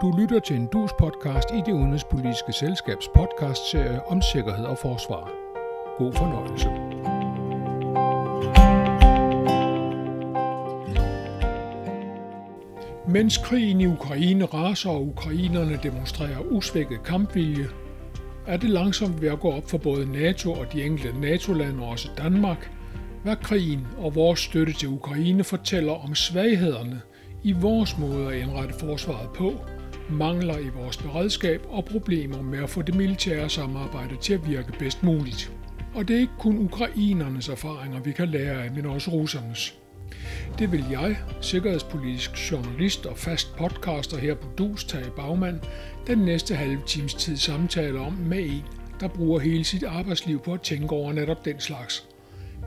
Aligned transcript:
Du 0.00 0.10
lytter 0.10 0.40
til 0.40 0.56
en 0.56 0.66
dus 0.66 0.90
podcast 0.98 1.48
i 1.54 1.62
det 1.66 1.72
udenrigspolitiske 1.72 2.52
selskabs 2.52 3.08
podcastserie 3.14 4.06
om 4.06 4.22
sikkerhed 4.22 4.64
og 4.64 4.78
forsvar. 4.78 5.30
God 5.96 6.12
fornøjelse. 6.12 6.68
Mens 13.08 13.36
krigen 13.36 13.80
i 13.80 13.86
Ukraine 13.86 14.44
raser 14.44 14.90
og 14.90 15.06
ukrainerne 15.06 15.80
demonstrerer 15.82 16.40
usvækket 16.40 17.02
kampvilje, 17.02 17.66
er 18.46 18.56
det 18.56 18.70
langsomt 18.70 19.22
ved 19.22 19.28
at 19.28 19.40
gå 19.40 19.52
op 19.52 19.70
for 19.70 19.78
både 19.78 20.12
NATO 20.12 20.52
og 20.52 20.72
de 20.72 20.84
enkelte 20.84 21.20
NATO-lande 21.20 21.82
og 21.82 21.88
også 21.88 22.08
Danmark, 22.18 22.70
hvad 23.22 23.36
krigen 23.36 23.86
og 23.96 24.14
vores 24.14 24.40
støtte 24.40 24.72
til 24.72 24.88
Ukraine 24.88 25.44
fortæller 25.44 26.04
om 26.04 26.14
svaghederne 26.14 27.00
i 27.42 27.52
vores 27.52 27.98
måde 27.98 28.34
at 28.34 28.40
indrette 28.42 28.74
forsvaret 28.74 29.30
på, 29.36 29.52
mangler 30.10 30.58
i 30.58 30.68
vores 30.68 30.96
beredskab 30.96 31.66
og 31.68 31.84
problemer 31.84 32.42
med 32.42 32.58
at 32.62 32.70
få 32.70 32.82
det 32.82 32.94
militære 32.94 33.48
samarbejde 33.48 34.16
til 34.16 34.34
at 34.34 34.48
virke 34.48 34.72
bedst 34.78 35.02
muligt. 35.02 35.52
Og 35.94 36.08
det 36.08 36.16
er 36.16 36.20
ikke 36.20 36.32
kun 36.38 36.58
ukrainernes 36.58 37.48
erfaringer, 37.48 38.00
vi 38.00 38.12
kan 38.12 38.28
lære 38.28 38.64
af, 38.64 38.70
men 38.70 38.86
også 38.86 39.10
russernes. 39.10 39.78
Det 40.58 40.72
vil 40.72 40.84
jeg, 40.90 41.16
sikkerhedspolitisk 41.40 42.50
journalist 42.52 43.06
og 43.06 43.16
fast 43.16 43.56
podcaster 43.56 44.18
her 44.18 44.34
på 44.34 44.48
Dus 44.58 44.84
Tage 44.84 45.10
Bagmand, 45.16 45.60
den 46.06 46.18
næste 46.18 46.54
halve 46.54 46.82
times 46.86 47.14
tid 47.14 47.36
samtale 47.36 48.00
om 48.00 48.12
med 48.12 48.38
en, 48.38 48.64
der 49.00 49.08
bruger 49.08 49.38
hele 49.38 49.64
sit 49.64 49.82
arbejdsliv 49.82 50.40
på 50.40 50.52
at 50.52 50.62
tænke 50.62 50.92
over 50.92 51.12
netop 51.12 51.44
den 51.44 51.60
slags. 51.60 52.08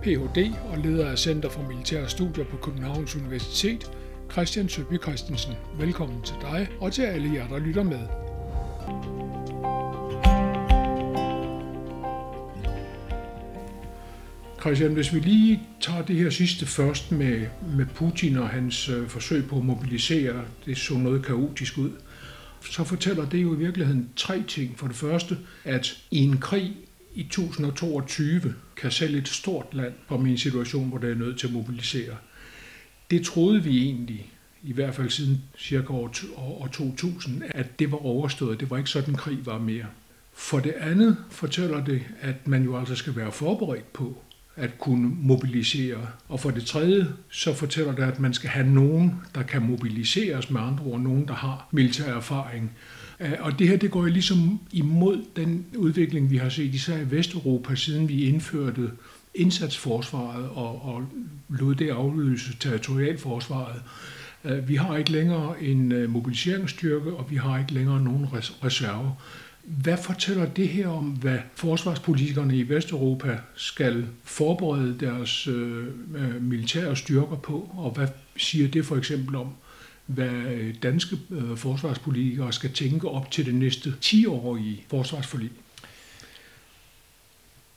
Ph.D. 0.01 0.51
og 0.71 0.77
leder 0.77 1.09
af 1.09 1.17
Center 1.17 1.49
for 1.49 1.61
Militære 1.61 2.09
Studier 2.09 2.45
på 2.45 2.57
Københavns 2.57 3.15
Universitet, 3.15 3.91
Christian 4.31 4.69
Søby 4.69 5.01
Christensen. 5.01 5.53
Velkommen 5.79 6.21
til 6.21 6.35
dig 6.41 6.67
og 6.79 6.93
til 6.93 7.01
alle 7.01 7.33
jer, 7.33 7.47
der 7.47 7.59
lytter 7.59 7.83
med. 7.83 8.07
Christian, 14.61 14.93
hvis 14.93 15.13
vi 15.13 15.19
lige 15.19 15.61
tager 15.81 16.01
det 16.01 16.15
her 16.15 16.29
sidste 16.29 16.65
først 16.65 17.11
med, 17.11 17.47
med 17.77 17.85
Putin 17.85 18.37
og 18.37 18.49
hans 18.49 18.89
øh, 18.89 19.07
forsøg 19.07 19.47
på 19.47 19.57
at 19.57 19.65
mobilisere, 19.65 20.41
det 20.65 20.77
så 20.77 20.93
noget 20.93 21.25
kaotisk 21.25 21.77
ud, 21.77 21.91
så 22.61 22.83
fortæller 22.83 23.29
det 23.29 23.43
jo 23.43 23.53
i 23.53 23.57
virkeligheden 23.57 24.09
tre 24.15 24.43
ting. 24.47 24.79
For 24.79 24.87
det 24.87 24.95
første, 24.95 25.37
at 25.63 25.97
i 26.11 26.23
en 26.23 26.37
krig 26.37 26.77
i 27.15 27.21
1022 27.21 28.55
kan 28.75 28.91
selv 28.91 29.15
et 29.15 29.27
stort 29.27 29.65
land 29.73 29.93
komme 30.07 30.29
i 30.29 30.31
en 30.31 30.37
situation, 30.37 30.89
hvor 30.89 30.97
det 30.97 31.11
er 31.11 31.15
nødt 31.15 31.39
til 31.39 31.47
at 31.47 31.53
mobilisere. 31.53 32.15
Det 33.11 33.25
troede 33.25 33.63
vi 33.63 33.83
egentlig, 33.83 34.31
i 34.63 34.73
hvert 34.73 34.95
fald 34.95 35.09
siden 35.09 35.41
cirka 35.57 35.93
år, 35.93 36.13
år 36.37 36.69
2000, 36.73 37.43
at 37.49 37.79
det 37.79 37.91
var 37.91 38.05
overstået. 38.05 38.59
Det 38.59 38.69
var 38.69 38.77
ikke 38.77 38.89
sådan, 38.89 39.15
krig 39.15 39.45
var 39.45 39.57
mere. 39.57 39.85
For 40.33 40.59
det 40.59 40.73
andet 40.79 41.17
fortæller 41.29 41.83
det, 41.83 42.01
at 42.21 42.47
man 42.47 42.63
jo 42.63 42.79
altså 42.79 42.95
skal 42.95 43.15
være 43.15 43.31
forberedt 43.31 43.93
på 43.93 44.17
at 44.55 44.77
kunne 44.77 45.11
mobilisere. 45.15 46.07
Og 46.27 46.39
for 46.39 46.51
det 46.51 46.65
tredje, 46.65 47.07
så 47.29 47.53
fortæller 47.53 47.95
det, 47.95 48.03
at 48.03 48.19
man 48.19 48.33
skal 48.33 48.49
have 48.49 48.67
nogen, 48.67 49.15
der 49.35 49.43
kan 49.43 49.61
mobiliseres, 49.61 50.49
med 50.49 50.61
andre 50.61 50.83
ord, 50.83 50.99
nogen, 50.99 51.27
der 51.27 51.33
har 51.33 51.67
militær 51.71 52.13
erfaring. 52.13 52.71
Øh, 53.19 53.33
og 53.39 53.59
det 53.59 53.67
her, 53.67 53.77
det 53.77 53.91
går 53.91 54.01
jo 54.01 54.07
ligesom 54.07 54.59
imod 54.71 55.25
den 55.35 55.65
udvikling, 55.77 56.31
vi 56.31 56.37
har 56.37 56.49
set, 56.49 56.75
især 56.75 56.97
i 56.97 57.11
Vesteuropa, 57.11 57.75
siden 57.75 58.09
vi 58.09 58.23
indførte 58.23 58.91
indsatsforsvaret 59.35 60.49
og, 60.49 60.85
og 60.85 61.03
lod 61.49 61.75
det 61.75 61.89
afløse 61.89 62.57
territorialforsvaret. 62.59 63.81
Øh, 64.45 64.69
vi 64.69 64.75
har 64.75 64.97
ikke 64.97 65.11
længere 65.11 65.63
en 65.63 65.91
øh, 65.91 66.09
mobiliseringsstyrke, 66.09 67.13
og 67.13 67.31
vi 67.31 67.35
har 67.35 67.59
ikke 67.59 67.73
længere 67.73 68.01
nogen 68.01 68.27
reserve. 68.63 69.15
Hvad 69.63 69.97
fortæller 69.97 70.45
det 70.45 70.67
her 70.67 70.87
om, 70.87 71.05
hvad 71.05 71.39
forsvarspolitikerne 71.55 72.57
i 72.57 72.69
Vesteuropa 72.69 73.39
skal 73.55 74.07
forberede 74.23 74.97
deres 74.99 75.47
øh, 75.47 75.87
øh 76.15 76.41
militære 76.41 76.95
styrker 76.95 77.35
på, 77.35 77.69
og 77.77 77.91
hvad 77.91 78.07
siger 78.37 78.67
det 78.67 78.85
for 78.85 78.95
eksempel 78.95 79.35
om, 79.35 79.47
hvad 80.05 80.73
danske 80.83 81.17
øh, 81.31 81.57
forsvarspolitikere 81.57 82.53
skal 82.53 82.71
tænke 82.71 83.07
op 83.07 83.31
til 83.31 83.45
det 83.45 83.55
næste 83.55 83.93
10-årige 84.05 84.83
forsvarsforlig? 84.89 85.51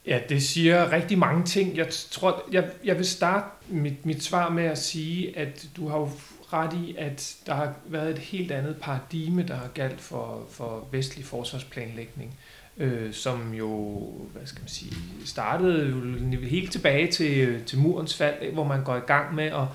Ja, 0.06 0.20
det 0.28 0.42
siger 0.42 0.92
rigtig 0.92 1.18
mange 1.18 1.44
ting. 1.44 1.76
Jeg 1.76 1.88
tror, 2.10 2.42
jeg, 2.52 2.70
jeg 2.84 2.96
vil 2.96 3.06
starte 3.06 3.46
mit, 3.68 4.06
mit 4.06 4.22
svar 4.22 4.48
med 4.48 4.64
at 4.64 4.78
sige, 4.78 5.38
at 5.38 5.66
du 5.76 5.88
har 5.88 5.98
jo 5.98 6.10
ret 6.52 6.72
i, 6.72 6.94
at 6.98 7.36
der 7.46 7.54
har 7.54 7.74
været 7.86 8.10
et 8.10 8.18
helt 8.18 8.52
andet 8.52 8.76
paradigme, 8.80 9.42
der 9.42 9.54
har 9.54 9.68
galt 9.74 10.00
for, 10.00 10.46
for 10.50 10.88
vestlig 10.92 11.24
forsvarsplanlægning, 11.24 12.38
øh, 12.76 13.12
som 13.12 13.54
jo, 13.54 13.98
hvad 14.32 14.46
skal 14.46 14.60
man 14.60 14.68
sige, 14.68 14.92
startede 15.24 15.88
jo 16.32 16.40
helt 16.40 16.72
tilbage 16.72 17.12
til, 17.12 17.64
til 17.64 17.78
murens 17.78 18.16
fald, 18.16 18.52
hvor 18.52 18.64
man 18.64 18.84
går 18.84 18.96
i 18.96 19.06
gang 19.06 19.34
med 19.34 19.44
at, 19.44 19.66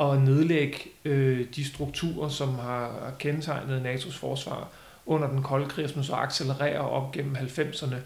at 0.00 0.20
nedlægge 0.20 0.78
øh, 1.04 1.46
de 1.56 1.64
strukturer, 1.64 2.28
som 2.28 2.54
har 2.54 3.12
kendetegnet 3.18 3.82
NATO's 3.86 4.18
forsvar 4.18 4.68
under 5.06 5.28
den 5.28 5.42
kolde 5.42 5.68
krig, 5.68 5.90
som 5.90 6.02
så 6.02 6.14
accelererer 6.14 6.80
op 6.80 7.12
gennem 7.12 7.36
90'erne 7.36 7.96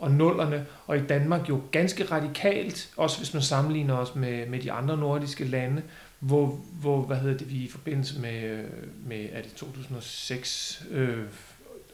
og 0.00 0.10
nullerne, 0.10 0.66
og 0.86 0.96
i 0.96 1.00
Danmark 1.00 1.48
jo 1.48 1.60
ganske 1.70 2.04
radikalt, 2.04 2.90
også 2.96 3.18
hvis 3.18 3.34
man 3.34 3.42
sammenligner 3.42 3.94
os 3.94 4.14
med, 4.14 4.46
med 4.46 4.60
de 4.60 4.72
andre 4.72 4.96
nordiske 4.96 5.44
lande, 5.44 5.82
hvor, 6.20 6.60
hvor 6.80 7.02
hvad 7.02 7.16
hedder 7.16 7.38
det, 7.38 7.50
vi 7.50 7.56
i 7.56 7.68
forbindelse 7.68 8.20
med, 8.20 8.64
med 9.06 9.28
er 9.32 9.42
det 9.42 9.52
2006, 9.52 10.82
øh, 10.90 11.18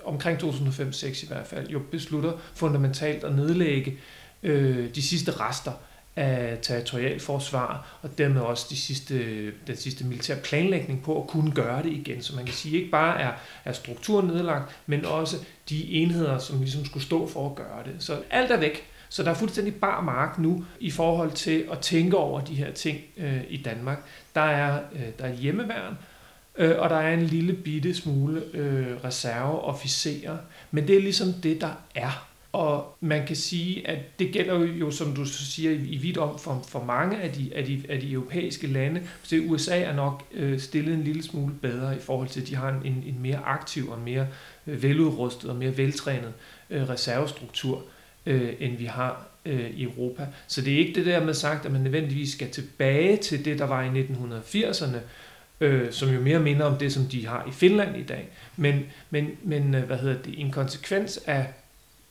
omkring 0.05 0.39
2005-6 0.43 1.25
i 1.25 1.27
hvert 1.29 1.47
fald, 1.47 1.69
jo 1.69 1.81
beslutter 1.91 2.33
fundamentalt 2.55 3.25
at 3.25 3.35
nedlægge 3.35 3.99
øh, 4.43 4.95
de 4.95 5.03
sidste 5.03 5.31
rester 5.31 5.73
af 6.17 6.59
territorialforsvar, 6.63 7.99
og 8.03 8.19
dermed 8.19 8.41
også 8.41 8.67
de 8.71 8.77
sidste, 8.77 9.47
den 9.67 9.77
sidste 9.77 10.05
militære 10.05 10.39
planlægning 10.39 11.03
på 11.03 11.23
at 11.23 11.29
kunne 11.29 11.53
gøre 11.53 11.83
det 11.83 11.93
igen. 11.93 12.23
Så 12.23 12.37
man 12.37 12.45
kan 12.45 12.55
sige, 12.55 12.79
ikke 12.79 12.91
bare 12.91 13.21
er, 13.21 13.33
er 13.65 13.73
strukturen 13.73 14.27
nedlagt, 14.27 14.77
men 14.87 15.05
også 15.05 15.37
de 15.69 15.93
enheder, 15.93 16.39
som 16.39 16.61
ligesom 16.61 16.85
skulle 16.85 17.05
stå 17.07 17.27
for 17.27 17.51
at 17.51 17.55
gøre 17.55 17.85
det. 17.85 17.95
Så 17.99 18.19
alt 18.31 18.51
er 18.51 18.57
væk. 18.57 18.91
Så 19.09 19.23
der 19.23 19.31
er 19.31 19.35
fuldstændig 19.35 19.75
bar 19.75 20.01
mark 20.01 20.39
nu 20.39 20.65
i 20.81 20.91
forhold 20.91 21.31
til 21.31 21.67
at 21.73 21.79
tænke 21.79 22.17
over 22.17 22.41
de 22.41 22.55
her 22.55 22.73
ting 22.73 22.99
øh, 23.17 23.41
i 23.49 23.57
Danmark. 23.57 23.99
Der 24.35 24.41
er, 24.41 24.81
øh, 24.93 25.01
der 25.19 25.25
er 25.25 25.35
hjemmeværn, 25.35 25.99
øh, 26.59 26.79
og 26.79 26.91
der 26.91 26.97
er 26.97 27.15
en 27.15 27.23
lille 27.23 27.53
bitte 27.53 27.95
smule 27.95 28.43
øh, 28.55 29.05
reserveofficerer. 29.05 30.37
Men 30.71 30.89
det 30.89 30.97
er 30.97 31.01
ligesom 31.01 31.33
det, 31.33 31.61
der 31.61 31.71
er. 31.95 32.27
Og 32.57 32.97
man 33.01 33.27
kan 33.27 33.37
sige, 33.37 33.89
at 33.89 34.19
det 34.19 34.33
gælder 34.33 34.59
jo, 34.59 34.91
som 34.91 35.15
du 35.15 35.25
siger, 35.25 35.71
i 35.71 35.97
vidt 35.97 36.19
om 36.19 36.39
for, 36.39 36.65
for 36.69 36.85
mange 36.85 37.21
af 37.21 37.33
de, 37.33 37.51
af, 37.55 37.65
de, 37.65 37.83
af 37.89 38.01
de 38.01 38.13
europæiske 38.13 38.67
lande. 38.67 39.03
Så 39.23 39.37
USA 39.47 39.81
er 39.81 39.95
nok 39.95 40.23
øh, 40.33 40.61
stillet 40.61 40.95
en 40.95 41.03
lille 41.03 41.23
smule 41.23 41.55
bedre 41.63 41.97
i 41.97 41.99
forhold 42.01 42.29
til, 42.29 42.41
at 42.41 42.49
de 42.49 42.57
har 42.57 42.69
en, 42.69 43.05
en, 43.07 43.17
mere 43.21 43.37
aktiv 43.37 43.91
og 43.91 43.99
mere 43.99 44.27
øh, 44.67 44.83
veludrustet 44.83 45.51
og 45.51 45.57
mere 45.57 45.77
veltrænet 45.77 46.33
øh, 46.71 46.89
reservestruktur 46.89 47.83
øh, 48.27 48.53
end 48.61 48.77
vi 48.77 48.85
har 48.85 49.27
øh, 49.47 49.71
i 49.71 49.83
Europa. 49.83 50.27
Så 50.47 50.61
det 50.61 50.75
er 50.75 50.79
ikke 50.79 50.95
det 50.95 51.07
der 51.07 51.25
med 51.25 51.35
sagt, 51.35 51.67
at 51.67 51.73
man 51.73 51.81
nødvendigvis 51.81 52.33
skal 52.33 52.51
tilbage 52.51 53.17
til 53.17 53.45
det, 53.45 53.59
der 53.59 53.67
var 53.67 53.83
i 53.83 54.03
1980'erne, 54.03 54.99
øh, 55.61 55.93
som 55.93 56.09
jo 56.09 56.21
mere 56.21 56.41
minder 56.41 56.67
om 56.67 56.79
det, 56.79 56.93
som 56.93 57.05
de 57.05 57.27
har 57.27 57.47
i 57.49 57.53
Finland 57.53 57.97
i 57.97 58.03
dag. 58.03 58.29
Men, 58.57 58.85
men, 59.11 59.31
men 59.43 59.75
øh, 59.75 59.85
hvad 59.85 59.99
hedder 59.99 60.23
det, 60.23 60.41
en 60.41 60.51
konsekvens 60.51 61.21
af 61.27 61.47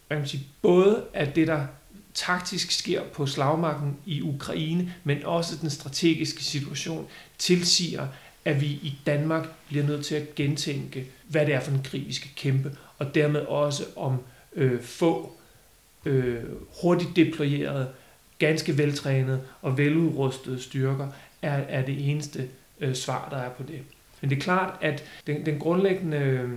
hvad 0.08 0.18
kan 0.18 0.22
man 0.22 0.28
sige, 0.28 0.48
både 0.62 1.04
af 1.14 1.32
det, 1.32 1.48
der 1.48 1.66
taktisk 2.14 2.72
sker 2.72 3.04
på 3.04 3.26
slagmarken 3.26 3.98
i 4.06 4.22
Ukraine, 4.22 4.94
men 5.04 5.26
også 5.26 5.56
den 5.62 5.70
strategiske 5.70 6.44
situation, 6.44 7.08
tilsiger, 7.38 8.08
at 8.46 8.62
vi 8.62 8.66
i 8.66 9.00
Danmark 9.06 9.48
bliver 9.68 9.86
nødt 9.86 10.06
til 10.06 10.16
at 10.16 10.36
gentænke, 10.36 11.08
hvad 11.28 11.46
det 11.46 11.54
er 11.54 11.60
for 11.60 11.72
en 11.72 11.84
krig, 11.84 12.08
vi 12.08 12.14
skal 12.14 12.30
kæmpe, 12.36 12.78
og 12.98 13.16
dermed 13.16 13.42
også 13.42 13.84
om 13.96 14.18
øh, 14.56 14.82
få 14.82 15.32
øh, 16.06 16.44
hurtigt 16.82 17.16
deployerede, 17.16 17.88
ganske 18.40 18.78
veltrænede 18.78 19.42
og 19.62 19.78
veludrustede 19.78 20.62
styrker 20.62 21.08
er, 21.42 21.54
er 21.58 21.86
det 21.86 22.10
eneste 22.10 22.50
øh, 22.80 22.96
svar, 22.96 23.30
der 23.30 23.38
er 23.38 23.50
på 23.50 23.64
det. 23.64 23.82
Men 24.22 24.30
det 24.30 24.36
er 24.36 24.42
klart, 24.42 24.78
at 24.82 25.04
den, 25.28 25.46
den 25.46 25.60
grundlæggende 25.60 26.18
øh, 26.18 26.52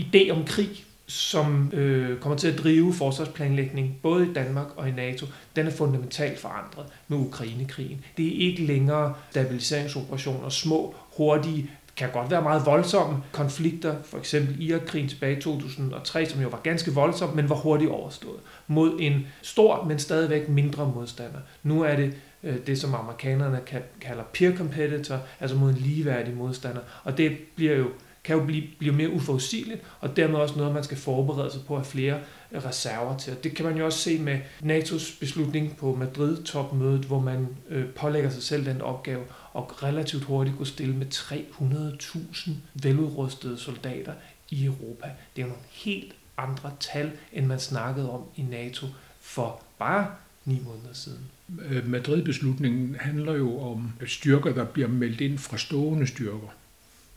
idé 0.00 0.30
om 0.30 0.44
krig, 0.44 0.84
som 1.06 1.70
øh, 1.72 2.20
kommer 2.20 2.38
til 2.38 2.48
at 2.48 2.58
drive 2.58 2.94
forsvarsplanlægning 2.94 3.96
både 4.02 4.30
i 4.30 4.32
Danmark 4.32 4.66
og 4.76 4.88
i 4.88 4.92
NATO, 4.92 5.26
den 5.56 5.66
er 5.66 5.70
fundamentalt 5.70 6.38
forandret 6.38 6.86
med 7.08 7.18
Ukrainekrigen. 7.18 8.04
Det 8.16 8.26
er 8.26 8.48
ikke 8.48 8.62
længere 8.62 9.14
stabiliseringsoperationer, 9.30 10.48
små, 10.48 10.94
hurtige 11.16 11.70
kan 11.96 12.10
godt 12.12 12.30
være 12.30 12.42
meget 12.42 12.66
voldsomme 12.66 13.22
konflikter, 13.32 13.94
for 14.04 14.18
eksempel 14.18 14.62
Irakkrigen 14.62 15.08
tilbage 15.08 15.38
i 15.38 15.40
2003, 15.40 16.26
som 16.26 16.42
jo 16.42 16.48
var 16.48 16.60
ganske 16.62 16.94
voldsom, 16.94 17.36
men 17.36 17.48
var 17.48 17.56
hurtigt 17.56 17.90
overstået, 17.90 18.40
mod 18.66 18.96
en 19.00 19.26
stor, 19.42 19.84
men 19.84 19.98
stadigvæk 19.98 20.48
mindre 20.48 20.92
modstander. 20.94 21.38
Nu 21.62 21.82
er 21.82 21.96
det 21.96 22.14
øh, 22.42 22.56
det, 22.66 22.80
som 22.80 22.94
amerikanerne 22.94 23.60
kalder 24.00 24.22
peer 24.32 24.56
competitor, 24.56 25.18
altså 25.40 25.56
mod 25.56 25.70
en 25.70 25.76
ligeværdig 25.76 26.36
modstander, 26.36 26.80
og 27.04 27.18
det 27.18 27.36
bliver 27.56 27.76
jo 27.76 27.86
kan 28.24 28.36
jo 28.36 28.44
blive, 28.44 28.62
blive 28.78 28.94
mere 28.94 29.10
uforudsigeligt, 29.10 29.82
og 30.00 30.16
dermed 30.16 30.38
også 30.38 30.56
noget, 30.56 30.74
man 30.74 30.84
skal 30.84 30.96
forberede 30.96 31.50
sig 31.52 31.60
på 31.66 31.74
at 31.74 31.80
have 31.80 31.90
flere 31.90 32.20
reserver 32.64 33.18
til. 33.18 33.32
Og 33.32 33.44
det 33.44 33.54
kan 33.56 33.64
man 33.64 33.76
jo 33.76 33.84
også 33.84 33.98
se 33.98 34.18
med 34.18 34.38
NATO's 34.62 35.20
beslutning 35.20 35.76
på 35.76 35.94
Madrid-topmødet, 35.94 37.04
hvor 37.04 37.20
man 37.20 37.48
øh, 37.68 37.86
pålægger 37.86 38.30
sig 38.30 38.42
selv 38.42 38.66
den 38.66 38.80
opgave 38.80 39.22
og 39.52 39.82
relativt 39.82 40.24
hurtigt 40.24 40.56
kunne 40.56 40.66
stille 40.66 40.96
med 40.96 41.06
300.000 41.06 42.50
veludrustede 42.74 43.58
soldater 43.58 44.12
i 44.50 44.64
Europa. 44.64 45.10
Det 45.36 45.42
er 45.42 45.46
jo 45.46 45.52
nogle 45.52 45.64
helt 45.70 46.12
andre 46.38 46.70
tal, 46.80 47.12
end 47.32 47.46
man 47.46 47.60
snakkede 47.60 48.10
om 48.10 48.22
i 48.36 48.42
NATO 48.42 48.86
for 49.20 49.62
bare 49.78 50.06
ni 50.44 50.60
måneder 50.64 50.92
siden. 50.92 51.24
Øh, 51.62 51.88
Madrid-beslutningen 51.88 52.96
handler 53.00 53.32
jo 53.32 53.60
om 53.60 53.92
styrker, 54.06 54.52
der 54.52 54.64
bliver 54.64 54.88
meldt 54.88 55.20
ind 55.20 55.38
fra 55.38 55.58
stående 55.58 56.06
styrker. 56.06 56.48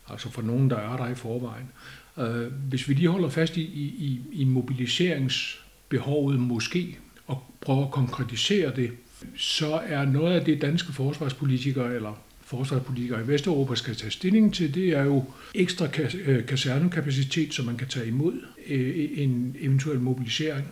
Altså 0.09 0.29
for 0.29 0.41
nogen, 0.41 0.69
der 0.69 0.77
er 0.77 0.97
der 0.97 1.07
i 1.07 1.15
forvejen. 1.15 1.69
Øh, 2.17 2.53
hvis 2.69 2.89
vi 2.89 2.93
lige 2.93 3.09
holder 3.09 3.29
fast 3.29 3.57
i, 3.57 3.61
i, 3.61 4.21
i 4.31 4.43
mobiliseringsbehovet 4.43 6.39
måske, 6.39 6.97
og 7.27 7.43
prøver 7.61 7.85
at 7.85 7.91
konkretisere 7.91 8.75
det, 8.75 8.91
så 9.37 9.81
er 9.85 10.05
noget 10.05 10.33
af 10.33 10.45
det 10.45 10.61
danske 10.61 10.93
forsvarspolitikere 10.93 11.95
eller 11.95 12.21
forsvarspolitikere 12.41 13.23
i 13.23 13.27
Vesteuropa 13.27 13.75
skal 13.75 13.95
tage 13.95 14.11
stilling 14.11 14.53
til, 14.53 14.75
det 14.75 14.89
er 14.89 15.03
jo 15.03 15.25
ekstra 15.55 15.87
øh, 16.25 16.45
kasernekapacitet, 16.45 17.53
som 17.53 17.65
man 17.65 17.77
kan 17.77 17.87
tage 17.87 18.07
imod 18.07 18.33
øh, 18.67 19.09
en 19.15 19.55
eventuel 19.59 19.99
mobilisering. 19.99 20.67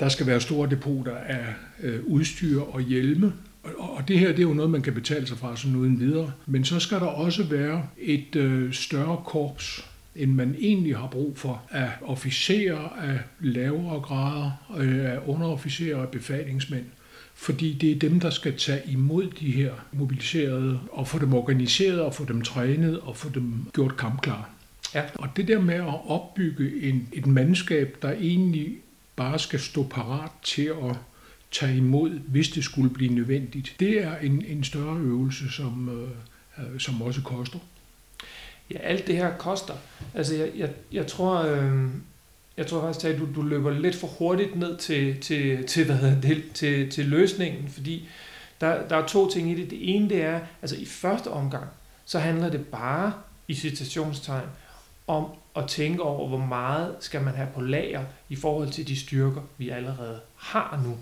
Der 0.00 0.08
skal 0.08 0.26
være 0.26 0.40
store 0.40 0.70
depoter 0.70 1.16
af 1.16 1.54
øh, 1.82 2.04
udstyr 2.04 2.60
og 2.60 2.80
hjelme, 2.80 3.32
og 3.78 4.08
det 4.08 4.18
her 4.18 4.28
det 4.28 4.38
er 4.38 4.42
jo 4.42 4.54
noget, 4.54 4.70
man 4.70 4.82
kan 4.82 4.94
betale 4.94 5.26
sig 5.26 5.38
fra 5.38 5.56
sådan 5.56 5.76
uden 5.76 6.00
videre. 6.00 6.32
Men 6.46 6.64
så 6.64 6.80
skal 6.80 6.98
der 6.98 7.06
også 7.06 7.44
være 7.44 7.86
et 7.98 8.68
større 8.72 9.22
korps 9.24 9.84
end 10.16 10.34
man 10.34 10.56
egentlig 10.58 10.96
har 10.96 11.06
brug 11.06 11.38
for 11.38 11.62
af 11.70 11.90
officerer, 12.02 12.88
af 13.02 13.18
lavere 13.40 14.00
grader, 14.00 14.50
øh, 14.78 15.12
af 15.12 15.18
underofficerer 15.26 15.96
og 15.96 16.08
befalingsmænd. 16.08 16.84
Fordi 17.34 17.72
det 17.72 17.90
er 17.90 17.98
dem, 17.98 18.20
der 18.20 18.30
skal 18.30 18.58
tage 18.58 18.82
imod 18.86 19.30
de 19.40 19.50
her 19.50 19.72
mobiliserede 19.92 20.80
og 20.90 21.08
få 21.08 21.18
dem 21.18 21.34
organiseret 21.34 22.00
og 22.00 22.14
få 22.14 22.24
dem 22.24 22.42
trænet 22.42 23.00
og 23.00 23.16
få 23.16 23.28
dem 23.28 23.66
gjort 23.72 23.96
kampklar. 23.96 24.50
Ja. 24.94 25.02
Og 25.14 25.28
det 25.36 25.48
der 25.48 25.60
med 25.60 25.74
at 25.74 26.10
opbygge 26.10 26.82
en, 26.82 27.08
et 27.12 27.26
mandskab, 27.26 27.96
der 28.02 28.12
egentlig 28.12 28.76
bare 29.16 29.38
skal 29.38 29.60
stå 29.60 29.82
parat 29.82 30.30
til 30.42 30.62
at 30.62 30.96
tage 31.52 31.76
imod, 31.76 32.10
hvis 32.10 32.48
det 32.48 32.64
skulle 32.64 32.90
blive 32.90 33.14
nødvendigt, 33.14 33.76
det 33.80 34.04
er 34.04 34.16
en, 34.16 34.44
en 34.44 34.64
større 34.64 34.98
øvelse, 34.98 35.50
som, 35.50 35.88
øh, 35.88 36.74
øh, 36.74 36.80
som 36.80 37.02
også 37.02 37.22
koster 37.22 37.58
ja, 38.72 38.78
alt 38.78 39.06
det 39.06 39.16
her 39.16 39.36
koster. 39.36 39.74
Altså, 40.14 40.34
jeg, 40.34 40.50
jeg, 40.56 40.70
jeg 40.92 41.06
tror, 41.06 41.42
øh, 41.42 41.88
jeg 42.56 42.66
tror 42.66 42.80
faktisk, 42.80 43.06
at 43.06 43.18
du, 43.18 43.28
du 43.34 43.42
løber 43.42 43.70
lidt 43.70 43.96
for 43.96 44.06
hurtigt 44.06 44.56
ned 44.56 44.76
til, 44.76 45.20
til, 45.20 45.66
til, 45.66 45.84
hvad 45.84 45.96
hedder 45.96 46.20
det, 46.20 46.44
til, 46.54 46.90
til 46.90 47.06
løsningen, 47.06 47.68
fordi 47.68 48.08
der, 48.60 48.88
der 48.88 48.96
er 48.96 49.06
to 49.06 49.30
ting 49.30 49.50
i 49.50 49.54
det. 49.54 49.70
Det 49.70 49.96
ene, 49.96 50.08
det 50.08 50.22
er, 50.22 50.40
altså 50.62 50.76
i 50.76 50.84
første 50.84 51.28
omgang, 51.28 51.66
så 52.04 52.18
handler 52.18 52.50
det 52.50 52.66
bare, 52.66 53.12
i 53.48 53.54
citationstegn, 53.54 54.46
om 55.06 55.26
at 55.56 55.68
tænke 55.68 56.02
over, 56.02 56.28
hvor 56.28 56.38
meget 56.38 56.94
skal 57.00 57.22
man 57.22 57.34
have 57.34 57.48
på 57.54 57.60
lager 57.60 58.04
i 58.28 58.36
forhold 58.36 58.70
til 58.70 58.88
de 58.88 59.00
styrker, 59.00 59.40
vi 59.58 59.68
allerede 59.68 60.20
har 60.36 60.82
nu. 60.84 60.96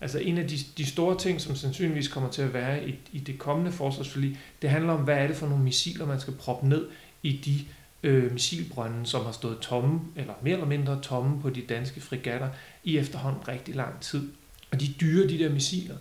Altså 0.00 0.18
en 0.18 0.38
af 0.38 0.48
de, 0.48 0.58
de 0.76 0.86
store 0.86 1.18
ting, 1.18 1.40
som 1.40 1.56
sandsynligvis 1.56 2.08
kommer 2.08 2.30
til 2.30 2.42
at 2.42 2.54
være 2.54 2.88
i, 2.88 2.94
i 3.12 3.18
det 3.18 3.38
kommende 3.38 3.72
forsvarsforlig, 3.72 4.38
det 4.62 4.70
handler 4.70 4.92
om, 4.92 5.00
hvad 5.00 5.16
er 5.16 5.26
det 5.26 5.36
for 5.36 5.46
nogle 5.46 5.64
missiler, 5.64 6.06
man 6.06 6.20
skal 6.20 6.34
proppe 6.34 6.68
ned 6.68 6.86
i 7.22 7.32
de 7.32 7.64
øh, 8.02 8.32
missilbrønde, 8.32 9.06
som 9.06 9.24
har 9.24 9.32
stået 9.32 9.58
tomme, 9.58 10.00
eller 10.16 10.32
mere 10.42 10.54
eller 10.54 10.66
mindre 10.66 11.00
tomme 11.00 11.40
på 11.40 11.50
de 11.50 11.60
danske 11.60 12.00
frigatter 12.00 12.48
i 12.84 12.98
efterhånden 12.98 13.48
rigtig 13.48 13.74
lang 13.74 14.00
tid. 14.00 14.28
Og 14.70 14.80
de 14.80 14.86
dyre, 15.00 15.28
de 15.28 15.38
der 15.38 15.50
missiler. 15.50 15.96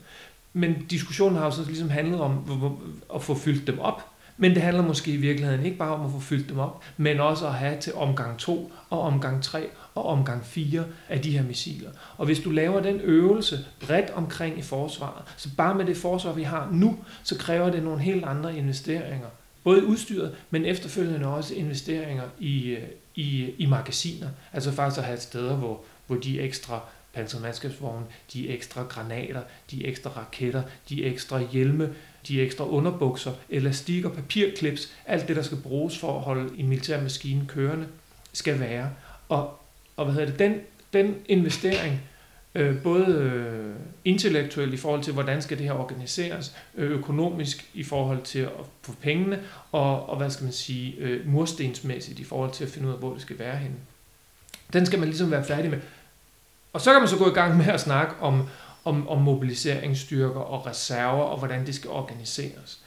Men 0.53 0.85
diskussionen 0.89 1.37
har 1.37 1.45
jo 1.45 1.51
så 1.51 1.63
ligesom 1.65 1.89
handlet 1.89 2.19
om 2.19 2.61
at 3.15 3.23
få 3.23 3.35
fyldt 3.35 3.67
dem 3.67 3.79
op, 3.79 4.05
men 4.37 4.51
det 4.55 4.61
handler 4.61 4.83
måske 4.83 5.11
i 5.11 5.17
virkeligheden 5.17 5.65
ikke 5.65 5.77
bare 5.77 5.93
om 5.93 6.05
at 6.05 6.11
få 6.11 6.19
fyldt 6.19 6.49
dem 6.49 6.59
op, 6.59 6.83
men 6.97 7.19
også 7.19 7.47
at 7.47 7.53
have 7.53 7.79
til 7.79 7.93
omgang 7.93 8.37
2 8.37 8.71
og 8.89 9.01
omgang 9.01 9.43
3 9.43 9.67
og 9.97 10.05
omgang 10.05 10.45
4 10.45 10.85
af 11.09 11.21
de 11.21 11.37
her 11.37 11.43
missiler. 11.43 11.89
Og 12.17 12.25
hvis 12.25 12.39
du 12.39 12.49
laver 12.49 12.81
den 12.81 12.99
øvelse 13.01 13.65
bredt 13.79 14.09
omkring 14.09 14.59
i 14.59 14.61
forsvaret, 14.61 15.23
så 15.37 15.49
bare 15.57 15.75
med 15.75 15.85
det 15.85 15.97
forsvar, 15.97 16.33
vi 16.33 16.43
har 16.43 16.69
nu, 16.71 16.97
så 17.23 17.37
kræver 17.37 17.69
det 17.69 17.83
nogle 17.83 18.01
helt 18.01 18.25
andre 18.25 18.57
investeringer. 18.57 19.27
Både 19.63 19.85
udstyret, 19.85 20.35
men 20.49 20.65
efterfølgende 20.65 21.27
også 21.27 21.53
investeringer 21.53 22.23
i, 22.39 22.69
øh, 22.69 22.83
i, 23.15 23.53
i 23.57 23.65
magasiner. 23.65 24.27
Altså 24.53 24.71
faktisk 24.71 24.99
at 24.99 25.05
have 25.05 25.19
steder, 25.19 25.55
hvor, 25.55 25.81
hvor 26.07 26.15
de 26.15 26.41
ekstra 26.41 26.81
pansermandskabsvogne, 27.13 28.05
de 28.33 28.49
ekstra 28.49 28.83
granater, 28.83 29.41
de 29.71 29.85
ekstra 29.85 30.09
raketter, 30.09 30.63
de 30.89 31.05
ekstra 31.05 31.41
hjelme, 31.51 31.93
de 32.27 32.41
ekstra 32.41 32.69
underbukser, 32.69 33.33
elastikker, 33.49 34.09
papirklips, 34.09 34.93
alt 35.05 35.27
det, 35.27 35.35
der 35.35 35.41
skal 35.41 35.57
bruges 35.57 35.97
for 35.97 36.15
at 36.15 36.21
holde 36.21 36.59
en 36.59 36.67
militær 36.67 37.01
maskine 37.01 37.45
kørende, 37.47 37.87
skal 38.33 38.59
være. 38.59 38.89
Og, 39.29 39.59
og 39.97 40.05
hvad 40.05 40.13
hedder 40.13 40.29
det, 40.29 40.39
den, 40.39 40.61
den 40.93 41.15
investering, 41.25 42.01
øh, 42.55 42.81
både 42.81 43.05
øh, 43.05 43.75
intellektuelt 44.05 44.73
i 44.73 44.77
forhold 44.77 45.03
til, 45.03 45.13
hvordan 45.13 45.41
skal 45.41 45.57
det 45.57 45.65
her 45.65 45.73
organiseres, 45.73 46.55
øh, 46.75 46.91
økonomisk 46.91 47.69
i 47.73 47.83
forhold 47.83 48.21
til 48.21 48.39
at 48.39 48.65
få 48.81 48.93
pengene, 49.01 49.39
og, 49.71 50.09
og 50.09 50.17
hvad 50.17 50.29
skal 50.29 50.43
man 50.43 50.53
sige, 50.53 50.95
øh, 50.97 51.27
murstensmæssigt 51.27 52.19
i 52.19 52.23
forhold 52.23 52.51
til 52.51 52.63
at 52.63 52.69
finde 52.69 52.87
ud 52.87 52.93
af, 52.93 52.99
hvor 52.99 53.13
det 53.13 53.21
skal 53.21 53.39
være 53.39 53.57
henne. 53.57 53.75
Den 54.73 54.85
skal 54.85 54.99
man 54.99 55.07
ligesom 55.07 55.31
være 55.31 55.45
færdig 55.45 55.71
med. 55.71 55.79
Og 56.73 56.81
så 56.81 56.91
kan 56.91 57.01
man 57.01 57.09
så 57.09 57.17
gå 57.17 57.29
i 57.29 57.33
gang 57.33 57.57
med 57.57 57.67
at 57.67 57.81
snakke 57.81 58.13
om, 58.21 58.49
om, 58.85 59.09
om 59.09 59.21
mobiliseringsstyrker 59.21 60.39
og 60.39 60.65
reserver, 60.65 61.23
og 61.23 61.37
hvordan 61.37 61.65
det 61.65 61.75
skal 61.75 61.89
organiseres. 61.89 62.79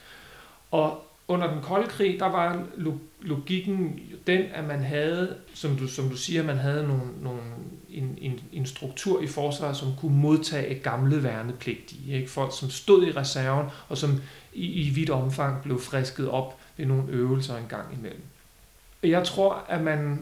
Og 0.71 1.03
under 1.31 1.53
den 1.53 1.61
kolde 1.61 1.87
krig, 1.87 2.19
der 2.19 2.25
var 2.25 2.63
logikken 3.21 3.99
den, 4.27 4.41
at 4.53 4.67
man 4.67 4.83
havde, 4.83 5.35
som 5.53 5.75
du, 5.75 5.87
som 5.87 6.09
du 6.09 6.17
siger, 6.17 6.43
man 6.43 6.57
havde 6.57 6.87
nogle, 6.87 7.03
nogle, 7.21 7.41
en, 7.89 8.17
en, 8.21 8.39
en 8.51 8.65
struktur 8.65 9.21
i 9.21 9.27
forsvaret, 9.27 9.77
som 9.77 9.87
kunne 9.99 10.17
modtage 10.17 10.79
gamle 10.79 11.23
værnepligtige. 11.23 12.13
Ikke? 12.15 12.31
Folk, 12.31 12.59
som 12.59 12.69
stod 12.69 13.07
i 13.07 13.11
reserven, 13.11 13.67
og 13.89 13.97
som 13.97 14.21
i, 14.53 14.87
i 14.87 14.89
vidt 14.89 15.09
omfang 15.09 15.63
blev 15.63 15.79
frisket 15.79 16.29
op 16.29 16.59
ved 16.77 16.85
nogle 16.85 17.03
øvelser 17.09 17.57
en 17.57 17.67
gang 17.69 17.93
imellem. 17.93 18.23
Jeg 19.03 19.23
tror, 19.23 19.65
at 19.69 19.81
man 19.81 20.19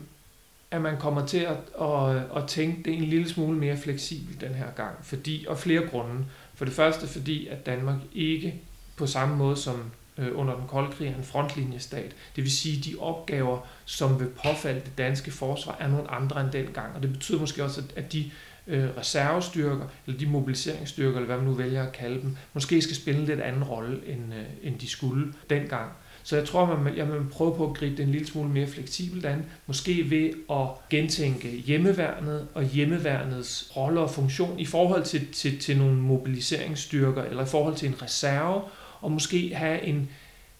at 0.71 0.81
man 0.81 0.97
kommer 0.99 1.25
til 1.25 1.37
at, 1.37 1.57
at, 1.81 2.15
at 2.35 2.47
tænke 2.47 2.83
det 2.83 2.93
en 2.93 3.03
lille 3.03 3.29
smule 3.29 3.57
mere 3.57 3.77
fleksibelt 3.77 4.41
den 4.41 4.53
her 4.53 4.71
gang, 4.75 4.95
fordi, 5.01 5.45
og 5.49 5.57
flere 5.57 5.87
grunde. 5.87 6.25
For 6.55 6.65
det 6.65 6.73
første 6.73 7.07
fordi, 7.07 7.47
at 7.47 7.65
Danmark 7.65 7.97
ikke 8.13 8.61
på 8.97 9.07
samme 9.07 9.37
måde 9.37 9.55
som 9.55 9.91
øh, 10.19 10.39
under 10.39 10.55
den 10.55 10.67
kolde 10.67 10.91
krig 10.91 11.07
er 11.07 11.15
en 11.15 11.23
frontlinjestat. 11.23 12.15
Det 12.35 12.43
vil 12.43 12.51
sige, 12.51 12.77
at 12.77 12.85
de 12.85 12.95
opgaver, 12.99 13.67
som 13.85 14.19
vil 14.19 14.27
påfalde 14.27 14.79
det 14.79 14.97
danske 14.97 15.31
forsvar, 15.31 15.77
er 15.79 15.87
nogle 15.87 16.11
andre 16.11 16.41
end 16.41 16.51
dengang. 16.51 16.95
Og 16.95 17.01
det 17.01 17.11
betyder 17.11 17.39
måske 17.39 17.63
også, 17.63 17.83
at 17.95 18.13
de 18.13 18.31
øh, 18.67 18.89
reservestyrker, 18.97 19.87
eller 20.07 20.19
de 20.19 20.25
mobiliseringsstyrker, 20.25 21.15
eller 21.15 21.25
hvad 21.25 21.37
man 21.37 21.45
nu 21.45 21.53
vælger 21.53 21.83
at 21.83 21.91
kalde 21.91 22.21
dem, 22.21 22.37
måske 22.53 22.81
skal 22.81 22.95
spille 22.95 23.19
en 23.19 23.25
lidt 23.25 23.39
anden 23.39 23.63
rolle, 23.63 24.01
end, 24.07 24.33
øh, 24.33 24.45
end 24.63 24.79
de 24.79 24.89
skulle 24.89 25.33
dengang. 25.49 25.91
Så 26.23 26.35
jeg 26.35 26.45
tror, 26.45 26.75
man, 26.75 26.97
jeg 26.97 27.11
vil 27.11 27.21
prøve 27.31 27.55
på 27.55 27.69
at 27.69 27.77
gribe 27.77 27.97
det 27.97 28.03
en 28.03 28.11
lille 28.11 28.27
smule 28.27 28.49
mere 28.49 28.67
fleksibelt 28.67 29.25
an. 29.25 29.45
Måske 29.67 30.09
ved 30.09 30.29
at 30.51 30.89
gentænke 30.89 31.49
hjemmeværnet 31.49 32.47
og 32.53 32.63
hjemmeværnets 32.63 33.71
rolle 33.75 33.99
og 33.99 34.11
funktion 34.11 34.59
i 34.59 34.65
forhold 34.65 35.03
til, 35.03 35.27
til, 35.33 35.59
til 35.59 35.77
nogle 35.77 35.95
mobiliseringsstyrker, 35.95 37.23
eller 37.23 37.43
i 37.43 37.47
forhold 37.47 37.75
til 37.75 37.87
en 37.87 38.01
reserve, 38.01 38.61
og 39.01 39.11
måske 39.11 39.55
have 39.55 39.83
en, 39.83 40.09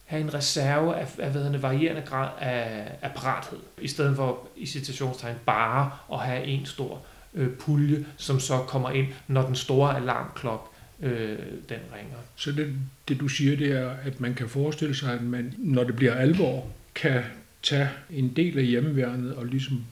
have 0.06 0.22
en 0.22 0.34
reserve 0.34 0.96
af, 0.96 1.08
af 1.20 1.32
hvad 1.32 1.44
hedder, 1.44 1.60
varierende 1.60 2.02
grad 2.02 2.30
af, 2.40 2.92
af 3.02 3.12
parathed, 3.16 3.60
i 3.82 3.88
stedet 3.88 4.16
for 4.16 4.48
i 4.58 4.66
citationstegn 4.66 5.36
bare 5.46 5.92
at 6.14 6.20
have 6.20 6.46
en 6.46 6.66
stor 6.66 7.02
øh, 7.34 7.50
pulje, 7.50 8.06
som 8.18 8.40
så 8.40 8.58
kommer 8.58 8.90
ind, 8.90 9.08
når 9.28 9.46
den 9.46 9.56
store 9.56 9.96
alarmklok 9.96 10.72
øh, 11.02 11.38
den 11.70 11.80
ringer. 11.96 12.18
Så 12.36 12.52
det, 12.52 12.76
det 13.08 13.20
du 13.20 13.28
siger, 13.28 13.58
det 13.58 13.72
er, 13.72 13.90
at 14.04 14.22
man 14.22 14.34
kan 14.34 14.50
forestille 14.50 14.96
sig, 14.96 15.14
at 15.14 15.22
man, 15.22 15.54
når 15.58 15.84
det 15.84 15.96
bliver 15.96 16.14
alvor, 16.14 16.68
kan 16.96 17.24
tage 17.64 17.90
en 18.10 18.34
del 18.36 18.58
af 18.58 18.66
hjemmeværnet 18.66 19.36
og 19.36 19.46
ligesom 19.46 19.86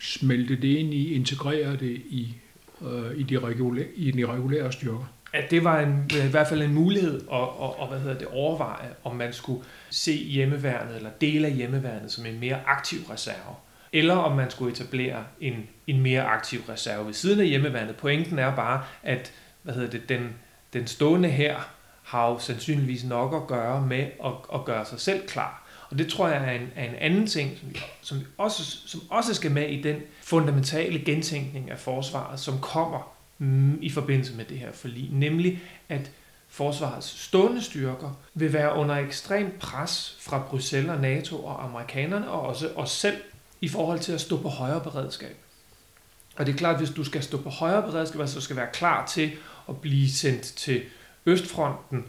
smelte 0.00 0.56
det 0.56 0.68
ind 0.68 0.94
i, 0.94 1.14
integrere 1.14 1.76
det 1.76 2.02
i, 2.10 2.34
øh, 2.82 3.18
i, 3.18 3.22
de 3.22 3.38
regulære, 3.38 3.86
i 3.96 4.10
de 4.10 4.26
regulære 4.26 4.72
styrker. 4.72 5.12
At 5.32 5.50
det 5.50 5.64
var 5.64 5.80
en, 5.80 6.10
øh, 6.18 6.26
i 6.26 6.30
hvert 6.30 6.48
fald 6.48 6.62
en 6.62 6.74
mulighed 6.74 7.20
at, 7.32 7.40
at, 7.62 7.70
at 7.82 7.88
hvad 7.88 7.98
hedder 7.98 8.18
det, 8.18 8.28
overveje, 8.28 8.88
om 9.04 9.16
man 9.16 9.32
skulle 9.32 9.64
se 9.90 10.12
hjemmeværnet 10.12 10.96
eller 10.96 11.10
dele 11.20 11.46
af 11.46 11.52
hjemmeværnet 11.52 12.12
som 12.12 12.26
en 12.26 12.40
mere 12.40 12.60
aktiv 12.66 12.98
reserve 13.10 13.54
eller 13.92 14.14
om 14.14 14.36
man 14.36 14.50
skulle 14.50 14.72
etablere 14.72 15.24
en, 15.40 15.68
en 15.86 16.00
mere 16.00 16.22
aktiv 16.22 16.60
reserve 16.68 17.06
ved 17.06 17.14
siden 17.14 17.40
af 17.40 17.46
hjemmeværnet. 17.46 17.96
Pointen 17.96 18.38
er 18.38 18.56
bare, 18.56 18.84
at 19.02 19.32
hvad 19.62 19.74
hedder 19.74 19.90
det, 19.90 20.08
den, 20.08 20.34
den 20.72 20.86
stående 20.86 21.28
her 21.28 21.56
har 22.02 22.30
jo 22.30 22.38
sandsynligvis 22.38 23.04
nok 23.04 23.34
at 23.34 23.46
gøre 23.46 23.82
med 23.86 24.06
at, 24.24 24.32
at 24.54 24.64
gøre 24.64 24.84
sig 24.84 25.00
selv 25.00 25.28
klar. 25.28 25.66
Og 25.90 25.98
det 25.98 26.08
tror 26.08 26.28
jeg 26.28 26.44
er 26.44 26.50
en, 26.50 26.68
er 26.76 26.84
en 26.84 26.94
anden 26.94 27.26
ting, 27.26 27.58
som, 27.58 27.70
vi, 27.70 27.80
som, 28.02 28.20
vi 28.20 28.24
også, 28.38 28.62
som 28.86 29.00
også 29.10 29.34
skal 29.34 29.50
med 29.50 29.68
i 29.68 29.82
den 29.82 29.96
fundamentale 30.22 30.98
gentænkning 30.98 31.70
af 31.70 31.78
forsvaret, 31.78 32.40
som 32.40 32.60
kommer 32.60 33.16
Mm, 33.42 33.78
i 33.80 33.90
forbindelse 33.90 34.34
med 34.34 34.44
det 34.44 34.58
her 34.58 34.72
forlig. 34.72 35.08
Nemlig, 35.12 35.62
at 35.88 36.10
forsvarets 36.48 37.20
stående 37.20 37.62
styrker 37.62 38.18
vil 38.34 38.52
være 38.52 38.74
under 38.74 38.94
ekstrem 38.94 39.56
pres 39.60 40.16
fra 40.20 40.42
Bruxelles 40.48 40.90
og 40.90 41.00
NATO 41.00 41.44
og 41.44 41.64
amerikanerne, 41.64 42.30
og 42.30 42.40
også 42.40 42.68
os 42.76 42.90
selv, 42.90 43.16
i 43.60 43.68
forhold 43.68 43.98
til 43.98 44.12
at 44.12 44.20
stå 44.20 44.36
på 44.42 44.48
højere 44.48 44.80
beredskab. 44.80 45.36
Og 46.36 46.46
det 46.46 46.52
er 46.52 46.56
klart, 46.56 46.74
at 46.74 46.80
hvis 46.80 46.90
du 46.90 47.04
skal 47.04 47.22
stå 47.22 47.42
på 47.42 47.48
højere 47.48 47.82
beredskab, 47.82 48.20
altså 48.20 48.40
skal 48.40 48.56
være 48.56 48.68
klar 48.72 49.06
til 49.06 49.30
at 49.68 49.80
blive 49.80 50.10
sendt 50.10 50.42
til 50.42 50.82
Østfronten 51.26 52.04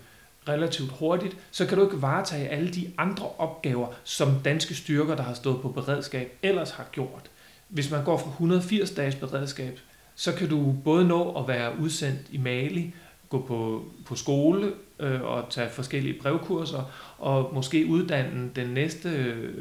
relativt 0.47 0.91
hurtigt, 0.91 1.37
så 1.51 1.65
kan 1.65 1.77
du 1.77 1.83
ikke 1.85 2.01
varetage 2.01 2.49
alle 2.49 2.69
de 2.69 2.91
andre 2.97 3.29
opgaver, 3.37 3.87
som 4.03 4.39
danske 4.45 4.75
styrker, 4.75 5.15
der 5.15 5.23
har 5.23 5.33
stået 5.33 5.61
på 5.61 5.69
beredskab, 5.69 6.37
ellers 6.43 6.71
har 6.71 6.85
gjort. 6.91 7.31
Hvis 7.67 7.91
man 7.91 8.03
går 8.03 8.17
fra 8.17 8.29
180 8.29 8.91
dages 8.91 9.15
beredskab, 9.15 9.79
så 10.15 10.31
kan 10.33 10.49
du 10.49 10.75
både 10.83 11.07
nå 11.07 11.31
at 11.31 11.47
være 11.47 11.79
udsendt 11.79 12.21
i 12.31 12.37
Mali, 12.37 12.93
gå 13.29 13.45
på, 13.47 13.85
på 14.05 14.15
skole 14.15 14.71
øh, 14.99 15.21
og 15.21 15.45
tage 15.49 15.69
forskellige 15.69 16.19
brevkurser, 16.21 16.91
og 17.17 17.53
måske 17.53 17.85
uddanne 17.85 18.49
den 18.55 18.67
næste 18.67 19.09
øh, 19.09 19.53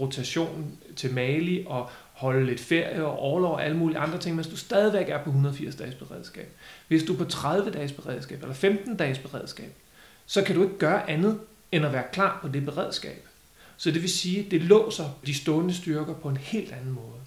rotation 0.00 0.78
til 0.96 1.14
Mali 1.14 1.64
og 1.66 1.90
holde 2.12 2.46
lidt 2.46 2.60
ferie 2.60 3.06
og 3.06 3.18
overlov 3.18 3.52
og 3.52 3.64
alle 3.64 3.76
mulige 3.76 3.98
andre 3.98 4.18
ting, 4.18 4.36
mens 4.36 4.48
du 4.48 4.56
stadigvæk 4.56 5.08
er 5.08 5.22
på 5.22 5.30
180 5.30 5.76
dages 5.76 5.94
beredskab. 5.94 6.52
Hvis 6.88 7.02
du 7.02 7.12
er 7.12 7.18
på 7.18 7.24
30 7.24 7.70
dages 7.70 7.92
beredskab 7.92 8.42
eller 8.42 8.54
15 8.54 8.96
dages 8.96 9.18
beredskab, 9.18 9.72
så 10.26 10.44
kan 10.44 10.54
du 10.54 10.62
ikke 10.62 10.78
gøre 10.78 11.10
andet 11.10 11.38
end 11.72 11.86
at 11.86 11.92
være 11.92 12.04
klar 12.12 12.38
på 12.42 12.48
det 12.48 12.64
beredskab. 12.64 13.24
Så 13.76 13.90
det 13.90 14.02
vil 14.02 14.10
sige, 14.10 14.44
at 14.44 14.50
det 14.50 14.62
låser 14.62 15.04
de 15.26 15.34
stående 15.34 15.74
styrker 15.74 16.14
på 16.14 16.28
en 16.28 16.36
helt 16.36 16.72
anden 16.72 16.90
måde. 16.92 17.17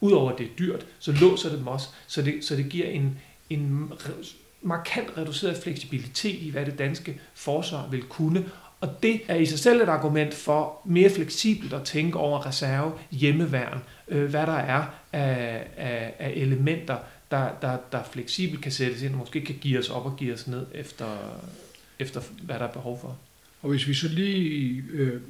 Udover 0.00 0.32
at 0.32 0.38
det 0.38 0.46
er 0.46 0.56
dyrt, 0.58 0.86
så 0.98 1.12
låser 1.12 1.48
det 1.48 1.58
dem 1.58 1.66
også, 1.66 1.88
så 2.06 2.22
det, 2.22 2.44
så 2.44 2.56
det 2.56 2.68
giver 2.68 2.86
en, 2.86 3.18
en 3.50 3.92
markant 4.62 5.18
reduceret 5.18 5.56
fleksibilitet 5.62 6.42
i, 6.42 6.50
hvad 6.50 6.66
det 6.66 6.78
danske 6.78 7.20
forsvar 7.34 7.88
vil 7.90 8.02
kunne. 8.02 8.44
Og 8.80 9.02
det 9.02 9.20
er 9.28 9.34
i 9.34 9.46
sig 9.46 9.58
selv 9.58 9.80
et 9.80 9.88
argument 9.88 10.34
for 10.34 10.80
mere 10.84 11.10
fleksibelt 11.10 11.72
at 11.72 11.84
tænke 11.84 12.18
over 12.18 12.46
reserve, 12.46 12.92
hjemmeværn, 13.10 13.78
øh, 14.08 14.30
hvad 14.30 14.46
der 14.46 14.56
er 14.56 14.84
af, 15.12 15.66
af, 15.76 16.14
af 16.18 16.32
elementer, 16.36 16.96
der, 17.30 17.50
der, 17.62 17.76
der 17.92 18.02
fleksibelt 18.12 18.62
kan 18.62 18.72
sættes 18.72 19.02
ind, 19.02 19.12
og 19.12 19.18
måske 19.18 19.40
kan 19.40 19.54
give 19.60 19.78
os 19.78 19.90
op 19.90 20.06
og 20.06 20.16
give 20.16 20.34
os 20.34 20.46
ned 20.46 20.66
efter, 20.74 21.06
efter 21.98 22.20
hvad 22.42 22.58
der 22.58 22.64
er 22.64 22.72
behov 22.72 23.00
for. 23.00 23.18
Og 23.62 23.70
hvis 23.70 23.88
vi 23.88 23.94
så 23.94 24.08
lige 24.08 24.82
øh, 24.92 25.20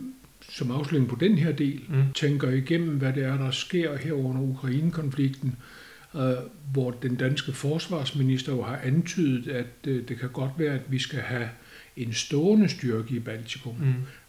som 0.49 0.71
afslutning 0.71 1.11
på 1.11 1.17
den 1.21 1.39
her 1.39 1.53
del, 1.53 1.81
mm. 1.89 2.13
tænker 2.15 2.51
igennem, 2.51 2.97
hvad 2.99 3.13
det 3.13 3.25
er, 3.25 3.39
der 3.39 3.51
sker 3.51 3.97
her 3.97 4.13
under 4.13 4.43
Ukraine-konflikten, 4.43 5.57
øh, 6.15 6.33
hvor 6.73 6.91
den 6.91 7.15
danske 7.15 7.53
forsvarsminister 7.53 8.53
jo 8.53 8.63
har 8.63 8.81
antydet, 8.85 9.49
at 9.49 9.67
øh, 9.87 10.09
det 10.09 10.19
kan 10.19 10.29
godt 10.29 10.53
være, 10.57 10.75
at 10.75 10.83
vi 10.89 10.99
skal 10.99 11.21
have 11.21 11.49
en 11.97 12.13
stående 12.13 12.69
styrke 12.69 13.15
i 13.15 13.19
Baltikum. 13.19 13.75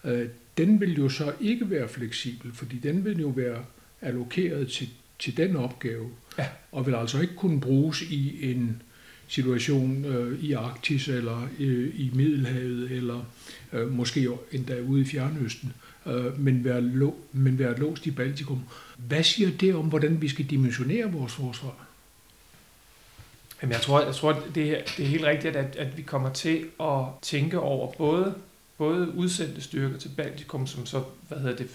Mm. 0.04 0.10
Øh, 0.10 0.30
den 0.58 0.82
vil 0.82 0.98
jo 0.98 1.10
så 1.10 1.34
ikke 1.42 1.70
være 1.70 1.88
fleksibel, 1.88 2.52
fordi 2.54 2.78
den 2.78 3.06
vil 3.06 3.20
jo 3.20 3.28
være 3.28 3.66
allokeret 4.02 4.68
til, 4.68 4.90
til 5.20 5.38
den 5.38 5.56
opgave, 5.56 6.10
ja. 6.38 6.46
og 6.72 6.86
vil 6.86 6.96
altså 6.96 7.22
ikke 7.22 7.36
kunne 7.36 7.62
bruges 7.62 8.02
i 8.02 8.52
en 8.52 8.82
situation 9.28 10.06
øh, 10.06 10.44
i 10.44 10.54
Arktis 10.54 11.08
eller 11.08 11.50
øh, 11.60 11.92
i 11.96 12.12
Middelhavet 12.14 12.92
eller 12.92 13.26
øh, 13.74 13.92
måske 13.92 14.28
endda 14.52 14.80
ude 14.82 15.02
i 15.02 15.06
Fjernøsten, 15.06 15.70
øh, 15.70 15.89
Øh, 16.06 16.40
men, 16.40 16.64
være 16.64 16.82
lo, 16.82 17.14
men 17.32 17.60
være 17.60 17.80
låst 17.80 18.06
i 18.06 18.12
Baltikum. 18.12 18.64
Hvad 18.98 19.24
siger 19.24 19.58
det 19.58 19.76
om, 19.76 19.86
hvordan 19.86 20.22
vi 20.22 20.28
skal 20.28 20.46
dimensionere 20.46 21.12
vores 21.12 21.34
forsvar? 21.34 21.88
Jamen, 23.62 23.74
jeg 23.74 23.82
tror, 23.82 24.02
jeg 24.02 24.16
tror 24.16 24.44
det, 24.56 24.70
er, 24.70 24.82
det 24.98 25.06
er 25.06 25.10
helt 25.10 25.24
rigtigt, 25.24 25.56
at, 25.56 25.76
at 25.76 25.98
vi 25.98 26.02
kommer 26.02 26.34
til 26.34 26.66
at 26.82 27.06
tænke 27.22 27.60
over 27.60 27.92
både, 27.92 28.36
både 28.78 29.16
udsendte 29.16 29.62
styrker 29.62 29.98
til 29.98 30.10
Baltikum, 30.18 30.68
som 30.68 30.86
så, 30.86 31.04
hvad 31.28 31.38
hedder 31.38 31.56
det, 31.56 31.70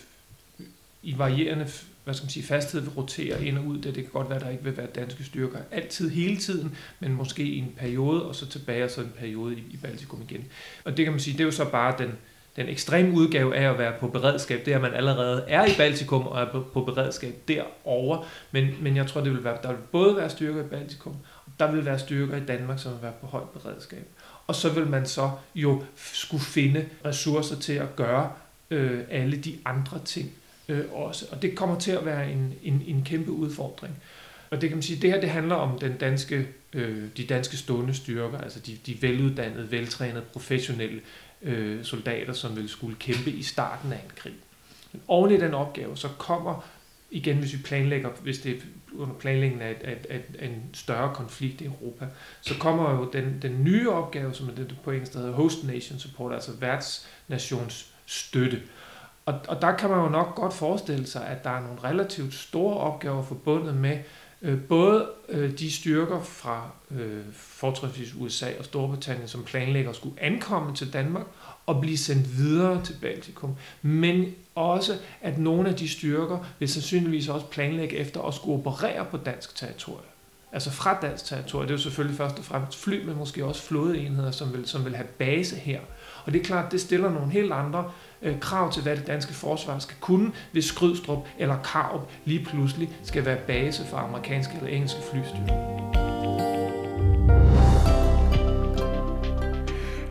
i 1.03 1.19
varierende 1.19 1.67
hvad 2.05 2.15
skal 2.15 2.25
man 2.25 2.31
sige, 2.31 2.47
fasthed 2.47 2.81
vil 2.81 2.91
rotere 2.91 3.45
ind 3.45 3.59
og 3.59 3.65
ud. 3.65 3.77
Det, 3.77 3.95
det 3.95 4.05
kan 4.05 4.13
godt 4.13 4.29
være, 4.29 4.39
at 4.39 4.45
der 4.45 4.51
ikke 4.51 4.65
vil 4.65 4.77
være 4.77 4.87
danske 4.87 5.25
styrker 5.25 5.59
altid, 5.71 6.11
hele 6.11 6.37
tiden, 6.37 6.77
men 7.01 7.13
måske 7.13 7.43
i 7.43 7.59
en 7.59 7.75
periode, 7.77 8.25
og 8.25 8.35
så 8.35 8.47
tilbage 8.47 8.85
og 8.85 8.91
så 8.91 9.01
en 9.01 9.13
periode 9.19 9.55
i, 9.55 9.63
i 9.71 9.77
Baltikum 9.77 10.23
igen. 10.23 10.45
Og 10.85 10.97
det 10.97 11.05
kan 11.05 11.13
man 11.13 11.21
sige, 11.21 11.33
det 11.33 11.41
er 11.41 11.45
jo 11.45 11.51
så 11.51 11.71
bare 11.71 11.95
den, 11.99 12.13
den 12.57 12.69
ekstreme 12.69 13.13
udgave 13.13 13.57
af 13.57 13.71
at 13.71 13.79
være 13.79 13.93
på 14.01 14.09
beredskab, 14.09 14.65
det 14.65 14.73
er, 14.73 14.77
at 14.77 14.83
man 14.83 14.95
allerede 14.95 15.45
er 15.49 15.67
i 15.67 15.71
Baltikum 15.77 16.27
og 16.27 16.41
er 16.41 16.47
på, 16.73 16.81
beredskab 16.81 17.35
derovre. 17.49 18.25
Men, 18.53 18.69
men 18.81 18.97
jeg 18.97 19.07
tror, 19.07 19.21
det 19.21 19.33
vil 19.33 19.45
være, 19.45 19.59
der 19.63 19.69
vil 19.69 19.79
både 19.93 20.17
være 20.17 20.31
styrker 20.31 20.61
i 20.61 20.67
Baltikum, 20.67 21.17
og 21.47 21.53
der 21.61 21.73
vil 21.73 21.85
være 21.85 21.99
styrker 21.99 22.37
i 22.37 22.45
Danmark, 22.49 22.79
som 22.79 22.93
vil 22.93 23.03
være 23.03 23.13
på 23.21 23.27
højt 23.27 23.49
beredskab. 23.49 24.07
Og 24.47 24.55
så 24.55 24.69
vil 24.69 24.87
man 24.87 25.07
så 25.07 25.31
jo 25.55 25.83
skulle 25.97 26.45
finde 26.45 26.87
ressourcer 27.05 27.57
til 27.57 27.73
at 27.73 27.97
gøre 27.97 28.33
øh, 28.71 29.01
alle 29.11 29.37
de 29.37 29.59
andre 29.65 29.99
ting 30.05 30.33
øh, 30.69 30.85
også. 30.93 31.27
Og 31.31 31.43
det 31.43 31.57
kommer 31.57 31.79
til 31.79 31.91
at 31.91 32.07
være 32.07 32.33
en, 32.33 32.55
en, 32.63 32.83
en 32.87 33.05
kæmpe 33.05 33.31
udfordring. 33.31 33.95
Og 34.51 34.61
det 34.61 34.69
kan 34.69 34.77
man 34.77 34.83
sige, 34.83 35.03
det 35.03 35.11
her 35.11 35.21
det 35.21 35.31
handler 35.31 35.55
om 35.55 35.79
den 35.79 35.97
danske, 35.97 36.49
øh, 36.73 37.05
de 37.17 37.27
danske 37.27 37.57
stående 37.57 37.95
styrker, 37.95 38.39
altså 38.39 38.61
de, 38.61 38.79
de 38.87 39.03
veluddannede, 39.03 39.71
veltrænede, 39.71 40.25
professionelle 40.33 41.01
øh, 41.45 41.85
soldater, 41.85 42.33
som 42.33 42.57
vil 42.57 42.69
skulle 42.69 42.97
kæmpe 42.97 43.31
i 43.31 43.43
starten 43.43 43.93
af 43.93 43.97
en 43.97 44.11
krig. 44.17 44.35
Men 44.93 45.03
oven 45.09 45.31
i 45.31 45.37
den 45.37 45.55
opgave, 45.55 45.97
så 45.97 46.09
kommer, 46.19 46.65
igen 47.11 47.37
hvis 47.37 47.53
vi 47.53 47.59
planlægger, 47.59 48.11
hvis 48.23 48.39
det 48.39 48.53
er 48.53 48.61
under 48.97 49.15
planlægningen 49.15 49.63
af, 49.63 49.77
af, 49.85 49.97
af, 50.11 50.23
af 50.39 50.47
en 50.47 50.63
større 50.73 51.15
konflikt 51.15 51.61
i 51.61 51.65
Europa, 51.65 52.07
så 52.41 52.55
kommer 52.59 52.91
jo 52.91 53.11
den, 53.13 53.39
den 53.43 53.65
nye 53.65 53.91
opgave, 53.91 54.35
som 54.35 54.49
er 54.49 54.55
det 54.55 54.77
på 54.85 54.91
engelsk, 54.91 55.13
der 55.13 55.19
hedder 55.19 55.35
Host 55.35 55.65
Nation 55.65 55.99
Support, 55.99 56.33
altså 56.33 56.53
værtsnations 56.61 57.93
støtte. 58.07 58.63
Og, 59.27 59.41
og 59.49 59.63
der 59.63 59.77
kan 59.77 59.91
man 59.91 59.99
jo 59.99 60.09
nok 60.09 60.35
godt 60.35 60.55
forestille 60.55 61.07
sig, 61.07 61.27
at 61.27 61.45
der 61.45 61.51
er 61.51 61.61
nogle 61.61 61.79
relativt 61.85 62.35
store 62.35 62.77
opgaver 62.77 63.23
forbundet 63.23 63.75
med 63.75 63.99
Øh, 64.45 64.61
både 64.61 65.09
øh, 65.29 65.59
de 65.59 65.73
styrker 65.73 66.23
fra 66.23 66.71
øh, 66.91 67.23
fortrinsvis 67.33 68.15
USA 68.19 68.47
og 68.59 68.65
Storbritannien, 68.65 69.29
som 69.29 69.45
planlægger 69.45 69.91
at 69.91 69.97
skulle 69.97 70.23
ankomme 70.23 70.75
til 70.75 70.93
Danmark 70.93 71.27
og 71.67 71.81
blive 71.81 71.99
sendt 71.99 72.39
videre 72.39 72.85
til 72.85 72.97
Baltikum, 73.01 73.57
men 73.83 74.35
også 74.55 74.99
at 75.21 75.39
nogle 75.39 75.69
af 75.69 75.75
de 75.75 75.89
styrker 75.89 76.39
vil 76.59 76.69
sandsynligvis 76.69 77.29
også 77.29 77.47
planlægge 77.47 77.97
efter 77.97 78.23
at 78.23 78.35
skulle 78.35 78.59
operere 78.59 79.05
på 79.11 79.17
dansk 79.17 79.57
territorium. 79.57 80.05
Altså 80.53 80.71
fra 80.71 80.99
dansk 81.03 81.25
territorium. 81.25 81.67
Det 81.67 81.75
er 81.75 81.79
jo 81.79 81.83
selvfølgelig 81.83 82.17
først 82.17 82.39
og 82.39 82.45
fremmest 82.45 82.79
fly, 82.79 83.05
men 83.05 83.17
måske 83.17 83.45
også 83.45 83.63
flådeenheder, 83.63 84.31
som 84.31 84.53
vil, 84.53 84.67
som 84.67 84.85
vil 84.85 84.97
have 84.97 85.07
base 85.07 85.57
her. 85.57 85.81
Og 86.25 86.33
det 86.33 86.41
er 86.41 86.45
klart, 86.45 86.73
det 86.73 86.81
stiller 86.81 87.11
nogle 87.11 87.31
helt 87.31 87.53
andre 87.53 87.85
øh, 88.23 88.41
krav 88.41 88.73
til, 88.73 88.83
hvad 88.83 88.97
det 88.97 89.07
danske 89.07 89.33
forsvar 89.33 89.79
skal 89.79 89.97
kunne, 90.01 90.33
hvis 90.53 90.65
Skrydstrup 90.65 91.29
eller 91.39 91.57
Karup 91.73 92.11
lige 92.25 92.45
pludselig 92.45 92.91
skal 93.03 93.25
være 93.25 93.39
base 93.47 93.87
for 93.87 93.97
amerikanske 93.97 94.55
eller 94.57 94.69
engelske 94.69 95.01
flystyrker. 95.11 95.85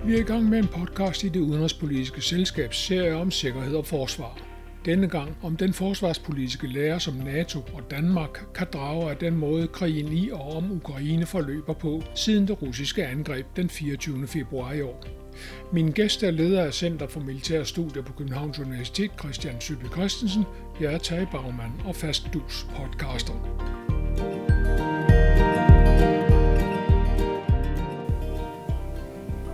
Vi 0.06 0.16
er 0.16 0.20
i 0.20 0.24
gang 0.24 0.50
med 0.50 0.60
en 0.60 0.68
podcast 0.68 1.24
i 1.24 1.30
det 1.30 1.40
udenrigspolitiske 1.40 2.22
selskabs 2.22 2.78
serie 2.78 3.16
om 3.16 3.32
sikkerhed 3.32 3.76
og 3.76 3.86
forsvar. 3.86 4.38
Denne 4.86 5.10
gang 5.10 5.38
om 5.44 5.58
den 5.58 5.74
forsvarspolitiske 5.74 6.68
lære, 6.68 7.00
som 7.00 7.14
NATO 7.14 7.60
og 7.60 7.92
Danmark 7.92 8.46
kan 8.56 8.68
drage 8.74 9.10
af 9.10 9.18
den 9.18 9.36
måde 9.36 9.68
krigen 9.68 10.14
i 10.14 10.30
og 10.32 10.58
om 10.58 10.72
Ukraine 10.72 11.26
forløber 11.26 11.74
på 11.74 12.04
siden 12.16 12.48
det 12.48 12.62
russiske 12.62 13.06
angreb 13.06 13.46
den 13.56 13.70
24. 13.70 14.28
februar 14.28 14.74
i 14.74 14.82
år. 14.82 15.23
Min 15.72 15.92
gæst 15.92 16.24
er 16.24 16.32
leder 16.32 16.64
af 16.64 16.74
Center 16.74 17.08
for 17.08 17.20
Militære 17.20 17.66
Studier 17.66 18.04
på 18.04 18.14
Københavns 18.14 18.60
Universitet, 18.60 19.12
Christian 19.20 19.62
Sybe 19.62 19.88
Christensen. 19.92 20.44
Jeg 20.82 20.94
er 20.94 20.98
Tage 20.98 21.28
Bagman 21.32 21.72
og 21.86 21.96
fast 21.96 22.34
dus 22.34 22.68
podcaster. 22.76 23.34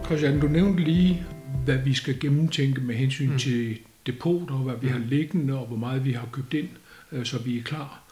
Christian, 0.05 0.39
du 0.39 0.47
nævnte 0.47 0.83
lige, 0.83 1.25
hvad 1.65 1.77
vi 1.77 1.93
skal 1.93 2.19
gennemtænke 2.19 2.81
med 2.81 2.95
hensyn 2.95 3.31
mm. 3.31 3.37
til 3.37 3.77
depoter, 4.05 4.55
hvad 4.55 4.75
vi 4.81 4.87
har 4.87 4.99
liggende 4.99 5.59
og 5.59 5.67
hvor 5.67 5.77
meget 5.77 6.05
vi 6.05 6.11
har 6.11 6.27
købt 6.31 6.53
ind, 6.53 6.69
øh, 7.11 7.25
så 7.25 7.39
vi 7.39 7.57
er 7.57 7.63
klar. 7.63 8.03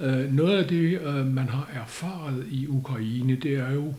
Øh, 0.00 0.32
noget 0.32 0.58
af 0.58 0.68
det, 0.68 1.00
øh, 1.00 1.26
man 1.26 1.48
har 1.48 1.70
erfaret 1.74 2.46
i 2.50 2.66
Ukraine, 2.66 3.36
det 3.36 3.52
er 3.52 3.72
jo 3.72 3.94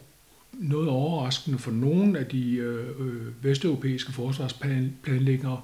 noget 0.59 0.89
overraskende 0.89 1.57
for 1.57 1.71
nogle 1.71 2.19
af 2.19 2.25
de 2.25 2.51
øh, 2.51 2.87
øh, 2.99 3.43
vesteuropæiske 3.43 4.11
forsvarsplanlæggere, 4.11 5.61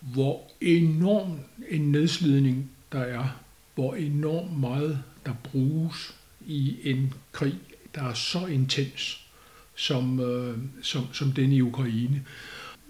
hvor 0.00 0.42
enorm 0.60 1.38
en 1.68 1.92
nedslidning 1.92 2.70
der 2.92 3.00
er, 3.00 3.24
hvor 3.74 3.94
enormt 3.94 4.60
meget 4.60 5.02
der 5.26 5.32
bruges 5.44 6.14
i 6.46 6.76
en 6.84 7.12
krig, 7.32 7.58
der 7.94 8.02
er 8.02 8.14
så 8.14 8.46
intens 8.46 9.28
som, 9.74 10.20
øh, 10.20 10.58
som, 10.82 11.02
som 11.12 11.32
den 11.32 11.52
i 11.52 11.60
Ukraine. 11.60 12.24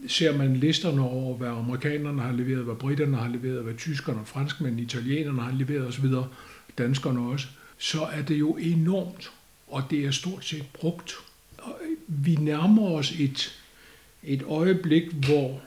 ser 0.07 0.37
man 0.37 0.57
listerne 0.57 1.03
over, 1.03 1.37
hvad 1.37 1.49
amerikanerne 1.49 2.23
har 2.23 2.33
leveret, 2.33 2.65
hvad 2.65 2.75
britterne 2.75 3.17
har 3.17 3.29
leveret, 3.29 3.63
hvad 3.63 3.75
tyskerne, 3.75 4.21
franskmændene, 4.25 4.83
italienerne 4.83 5.43
har 5.43 5.53
leveret 5.53 5.87
osv., 5.87 6.07
danskerne 6.79 7.21
også, 7.21 7.47
så 7.79 8.03
er 8.03 8.23
det 8.23 8.39
jo 8.39 8.57
enormt, 8.57 9.31
og 9.67 9.83
det 9.91 10.05
er 10.05 10.11
stort 10.11 10.45
set 10.45 10.65
brugt. 10.73 11.15
Vi 12.09 12.35
nærmer 12.35 12.91
os 12.91 13.13
et, 13.21 13.61
et 14.23 14.43
øjeblik, 14.43 15.03
hvor 15.13 15.61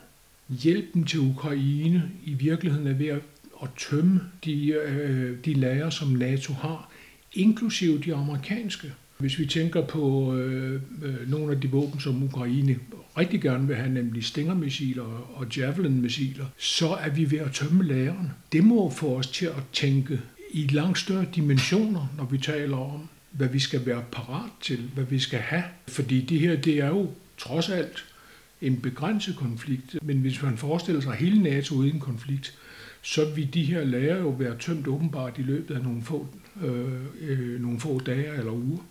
hjælpen 0.50 1.04
til 1.04 1.20
Ukraine 1.20 2.12
i 2.26 2.34
virkeligheden 2.34 2.88
er 2.88 2.94
ved 2.94 3.08
at, 3.08 3.22
at 3.64 3.70
tømme 3.78 4.22
de, 4.46 4.68
øh, 4.68 5.38
de 5.46 5.54
lager, 5.54 5.90
som 5.90 6.08
NATO 6.08 6.54
har, 6.54 6.92
inklusive 7.34 8.00
de 8.00 8.16
amerikanske. 8.16 8.94
Hvis 9.18 9.40
vi 9.40 9.46
tænker 9.46 9.86
på 9.86 10.36
øh, 10.36 10.82
øh, 11.04 11.30
nogle 11.30 11.52
af 11.52 11.62
de 11.62 11.70
våben, 11.70 12.00
som 12.00 12.24
Ukraine 12.24 12.80
rigtig 13.18 13.42
gerne 13.42 13.68
vil 13.68 13.76
have, 13.76 13.90
nemlig 13.90 14.24
Stinger-missiler 14.24 15.04
og 15.36 15.48
Javelin-missiler, 15.58 16.46
så 16.58 16.88
er 16.88 17.10
vi 17.10 17.32
ved 17.32 17.40
at 17.40 17.52
tømme 17.52 17.84
lageren. 17.84 18.32
Det 18.52 18.64
må 18.64 18.90
få 18.90 19.18
os 19.18 19.28
til 19.28 19.46
at 19.46 19.64
tænke 19.74 20.20
i 20.54 20.68
langt 20.68 21.00
større 21.00 21.26
dimensioner, 21.36 22.14
når 22.18 22.26
vi 22.26 22.38
taler 22.38 22.78
om, 22.78 23.10
hvad 23.32 23.48
vi 23.48 23.60
skal 23.60 23.86
være 23.86 24.04
parat 24.12 24.52
til, 24.62 24.90
hvad 24.94 25.04
vi 25.04 25.20
skal 25.20 25.40
have. 25.40 25.64
Fordi 25.88 26.22
det 26.22 26.40
her, 26.40 26.56
det 26.56 26.80
er 26.80 26.88
jo 26.88 27.12
trods 27.38 27.70
alt 27.70 28.06
en 28.62 28.82
begrænset 28.82 29.36
konflikt. 29.36 29.96
Men 30.02 30.18
hvis 30.18 30.42
man 30.42 30.58
forestiller 30.58 31.02
sig 31.02 31.14
hele 31.14 31.44
NATO 31.44 31.76
uden 31.76 32.00
konflikt, 32.00 32.58
så 33.02 33.26
vil 33.26 33.54
de 33.54 33.64
her 33.64 33.84
lager 33.84 34.18
jo 34.18 34.30
være 34.30 34.58
tømt 34.58 34.88
åbenbart 34.88 35.38
i 35.38 35.42
løbet 35.42 35.76
af 35.76 35.84
nogle 35.84 36.04
få, 36.04 36.28
øh, 36.62 37.02
øh, 37.22 37.62
nogle 37.62 37.80
få 37.80 38.00
dage 38.00 38.38
eller 38.38 38.52
uger. 38.52 38.84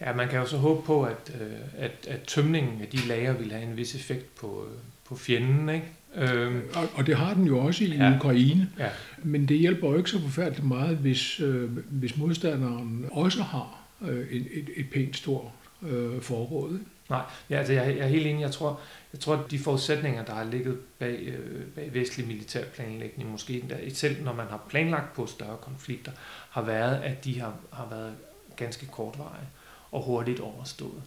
Ja, 0.00 0.14
man 0.14 0.28
kan 0.28 0.38
jo 0.38 0.46
så 0.46 0.56
håbe 0.56 0.86
på, 0.86 1.04
at, 1.04 1.36
øh, 1.40 1.56
at, 1.76 2.06
at 2.08 2.22
tømningen 2.22 2.80
af 2.80 2.88
de 2.88 2.96
lager 3.08 3.32
vil 3.32 3.52
have 3.52 3.64
en 3.64 3.76
vis 3.76 3.94
effekt 3.94 4.34
på, 4.34 4.66
øh, 4.70 4.78
på 5.04 5.16
fjenden, 5.16 5.68
ikke? 5.68 5.86
Øhm, 6.16 6.62
og, 6.74 6.88
og 6.94 7.06
det 7.06 7.16
har 7.16 7.34
den 7.34 7.44
jo 7.46 7.58
også 7.58 7.84
i 7.84 7.86
ja. 7.86 8.16
Ukraine. 8.16 8.68
Ja. 8.78 8.88
Men 9.22 9.48
det 9.48 9.58
hjælper 9.58 9.88
jo 9.90 9.96
ikke 9.96 10.10
så 10.10 10.20
forfærdeligt 10.20 10.66
meget, 10.66 10.96
hvis, 10.96 11.40
øh, 11.40 11.70
hvis 11.76 12.16
modstanderen 12.16 13.06
også 13.12 13.42
har 13.42 13.78
øh, 14.02 14.26
et, 14.30 14.46
et, 14.52 14.70
et 14.76 14.86
pænt 14.92 15.16
stort 15.16 15.50
øh, 15.82 16.20
forråd. 16.20 16.78
Nej, 17.10 17.22
ja, 17.50 17.58
altså 17.58 17.72
jeg, 17.72 17.96
jeg 17.96 18.04
er 18.04 18.08
helt 18.08 18.26
enig. 18.26 18.40
Jeg 18.40 18.50
tror, 18.50 18.80
jeg 19.12 19.20
tror, 19.20 19.34
at 19.36 19.50
de 19.50 19.58
forudsætninger, 19.58 20.24
der 20.24 20.34
har 20.34 20.44
ligget 20.44 20.78
bag, 20.98 21.18
øh, 21.18 21.62
bag 21.74 21.94
vestlig 21.94 22.26
militær 22.26 22.64
planlægning, 22.64 23.30
måske 23.30 23.60
endda, 23.60 23.88
selv 23.88 24.24
når 24.24 24.32
man 24.32 24.46
har 24.46 24.60
planlagt 24.68 25.14
på 25.14 25.26
større 25.26 25.56
konflikter, 25.62 26.12
har 26.50 26.62
været, 26.62 26.96
at 27.02 27.24
de 27.24 27.40
har, 27.40 27.54
har 27.72 27.86
været 27.90 28.12
ganske 28.56 28.86
kortvarige 28.86 29.48
og 29.92 30.02
hurtigt 30.02 30.40
overstået. 30.40 31.02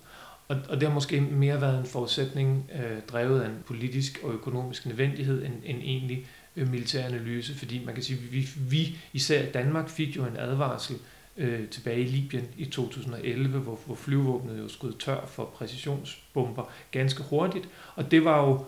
Og, 0.50 0.58
og 0.70 0.82
det 0.82 0.88
har 0.88 0.94
måske 0.94 1.22
mere 1.22 1.62
været 1.62 1.80
en 1.80 1.86
forudsætning 1.86 2.72
øh, 2.76 3.02
drevet 3.02 3.42
af 3.42 3.48
en 3.48 3.64
politisk 3.66 4.20
og 4.24 4.34
økonomisk 4.34 4.86
nødvendighed 4.86 5.46
end 5.46 5.54
en 5.64 5.76
egentlig 5.76 6.28
øh, 6.56 6.70
militær 6.72 7.06
analyse, 7.06 7.58
fordi 7.58 7.86
man 7.86 7.94
kan 7.94 8.04
sige, 8.04 8.18
at 8.18 8.34
vi, 8.34 8.50
vi 8.70 8.98
især 9.14 9.52
Danmark 9.52 9.90
fik 9.90 10.16
jo 10.16 10.26
en 10.26 10.38
advarsel 10.38 10.96
øh, 11.38 11.68
tilbage 11.68 12.02
i 12.02 12.06
Libyen 12.06 12.48
i 12.58 12.66
2011, 12.66 13.60
hvor, 13.60 13.80
hvor 13.86 13.96
flyvåbnet 13.96 14.60
jo 14.60 14.68
skød 14.68 14.94
tør 15.00 15.26
for 15.26 15.46
præcisionsbomber 15.46 16.64
ganske 16.92 17.24
hurtigt, 17.24 17.70
og 17.96 18.12
det 18.12 18.26
var 18.26 18.48
jo 18.48 18.66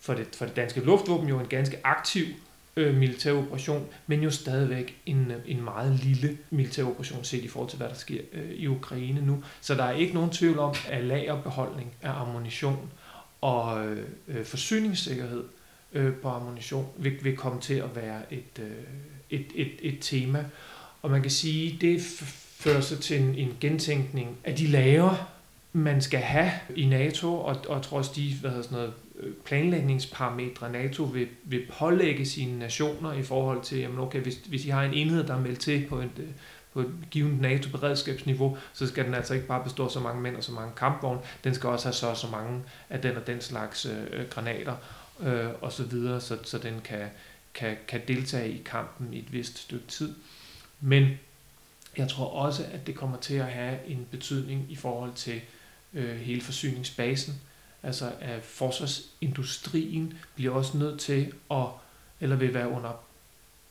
for 0.00 0.14
det, 0.14 0.36
for 0.36 0.44
det 0.44 0.56
danske 0.56 0.80
luftvåben 0.80 1.28
jo 1.28 1.40
en 1.40 1.46
ganske 1.46 1.76
aktiv 1.84 2.26
øh, 2.76 2.94
militær 2.94 3.32
operation, 3.32 3.86
men 4.06 4.22
jo 4.22 4.30
stadigvæk 4.30 4.96
en, 5.06 5.30
øh, 5.30 5.36
en 5.46 5.64
meget 5.64 6.00
lille 6.04 6.38
militær 6.50 6.84
operation 6.84 7.24
set 7.24 7.44
i 7.44 7.48
forhold 7.48 7.70
til, 7.70 7.76
hvad 7.76 7.88
der 7.88 7.94
sker 7.94 8.20
øh, 8.32 8.50
i 8.50 8.66
Ukraine 8.66 9.26
nu. 9.26 9.44
Så 9.60 9.74
der 9.74 9.84
er 9.84 9.92
ikke 9.92 10.14
nogen 10.14 10.30
tvivl 10.30 10.58
om, 10.58 10.74
at 10.90 11.04
lagerbeholdning 11.04 11.92
af 12.02 12.10
ammunition 12.10 12.90
og 13.40 13.86
øh, 14.28 14.44
forsyningssikkerhed 14.44 15.44
øh, 15.92 16.14
på 16.14 16.28
ammunition 16.28 16.86
vil, 16.96 17.12
vil 17.22 17.36
komme 17.36 17.60
til 17.60 17.74
at 17.74 17.96
være 17.96 18.20
et, 18.30 18.60
øh, 18.60 18.70
et, 19.30 19.46
et, 19.54 19.72
et 19.82 19.98
tema. 20.00 20.44
Og 21.02 21.10
man 21.10 21.22
kan 21.22 21.30
sige, 21.30 21.78
det 21.80 22.02
fører 22.58 22.80
sig 22.80 22.98
til 22.98 23.22
en, 23.22 23.34
en 23.34 23.56
gentænkning 23.60 24.36
af 24.44 24.56
de 24.56 24.66
lager, 24.66 25.32
man 25.72 26.02
skal 26.02 26.20
have 26.20 26.50
i 26.76 26.86
NATO, 26.86 27.40
og, 27.40 27.56
og 27.68 27.82
trods 27.82 28.08
de 28.08 28.34
hvad 28.40 28.50
hedder 28.50 28.64
sådan 28.64 28.76
noget, 28.78 28.92
Øh, 29.20 29.32
planlægningsparametre, 29.44 30.72
NATO 30.72 31.02
vil, 31.02 31.28
vil 31.44 31.66
pålægge 31.78 32.26
sine 32.26 32.58
nationer 32.58 33.12
i 33.12 33.22
forhold 33.22 33.62
til, 33.62 33.78
jamen 33.78 33.98
okay, 33.98 34.20
hvis, 34.20 34.36
hvis 34.48 34.64
I 34.64 34.68
har 34.68 34.82
en 34.82 34.94
enhed, 34.94 35.24
der 35.24 35.34
er 35.34 35.40
meldt 35.40 35.60
til 35.60 35.86
på 35.88 35.98
et, 35.98 36.10
øh, 36.18 36.28
på 36.72 36.80
et 36.80 36.94
givet 37.10 37.40
NATO-beredskabsniveau, 37.40 38.58
så 38.72 38.86
skal 38.86 39.04
den 39.04 39.14
altså 39.14 39.34
ikke 39.34 39.46
bare 39.46 39.64
bestå 39.64 39.84
af 39.84 39.90
så 39.90 40.00
mange 40.00 40.22
mænd 40.22 40.36
og 40.36 40.44
så 40.44 40.52
mange 40.52 40.72
kampvogne, 40.76 41.20
den 41.44 41.54
skal 41.54 41.68
også 41.68 41.86
have 41.86 41.94
så 41.94 42.14
så 42.14 42.26
mange 42.26 42.62
af 42.90 43.02
den 43.02 43.16
og 43.16 43.26
den 43.26 43.40
slags 43.40 43.86
øh, 43.86 44.20
øh, 44.20 44.28
granater 44.30 44.76
øh, 45.20 45.48
og 45.60 45.72
så 45.72 45.82
videre, 45.82 46.20
så, 46.20 46.38
så 46.42 46.58
den 46.58 46.80
kan, 46.84 47.08
kan, 47.54 47.76
kan 47.88 48.00
deltage 48.08 48.50
i 48.50 48.62
kampen 48.64 49.14
i 49.14 49.18
et 49.18 49.32
vist 49.32 49.58
stykke 49.58 49.86
tid. 49.86 50.14
Men 50.80 51.08
jeg 51.96 52.08
tror 52.08 52.26
også, 52.26 52.64
at 52.72 52.86
det 52.86 52.94
kommer 52.94 53.16
til 53.16 53.34
at 53.34 53.46
have 53.46 53.78
en 53.86 54.06
betydning 54.10 54.66
i 54.68 54.76
forhold 54.76 55.12
til 55.14 55.40
øh, 55.94 56.16
hele 56.16 56.40
forsyningsbasen. 56.40 57.34
Altså 57.82 58.12
at 58.20 58.42
forsvarsindustrien 58.42 60.18
bliver 60.34 60.54
også 60.54 60.78
nødt 60.78 61.00
til 61.00 61.32
at, 61.50 61.66
eller 62.20 62.36
vil 62.36 62.54
være 62.54 62.68
under 62.68 63.00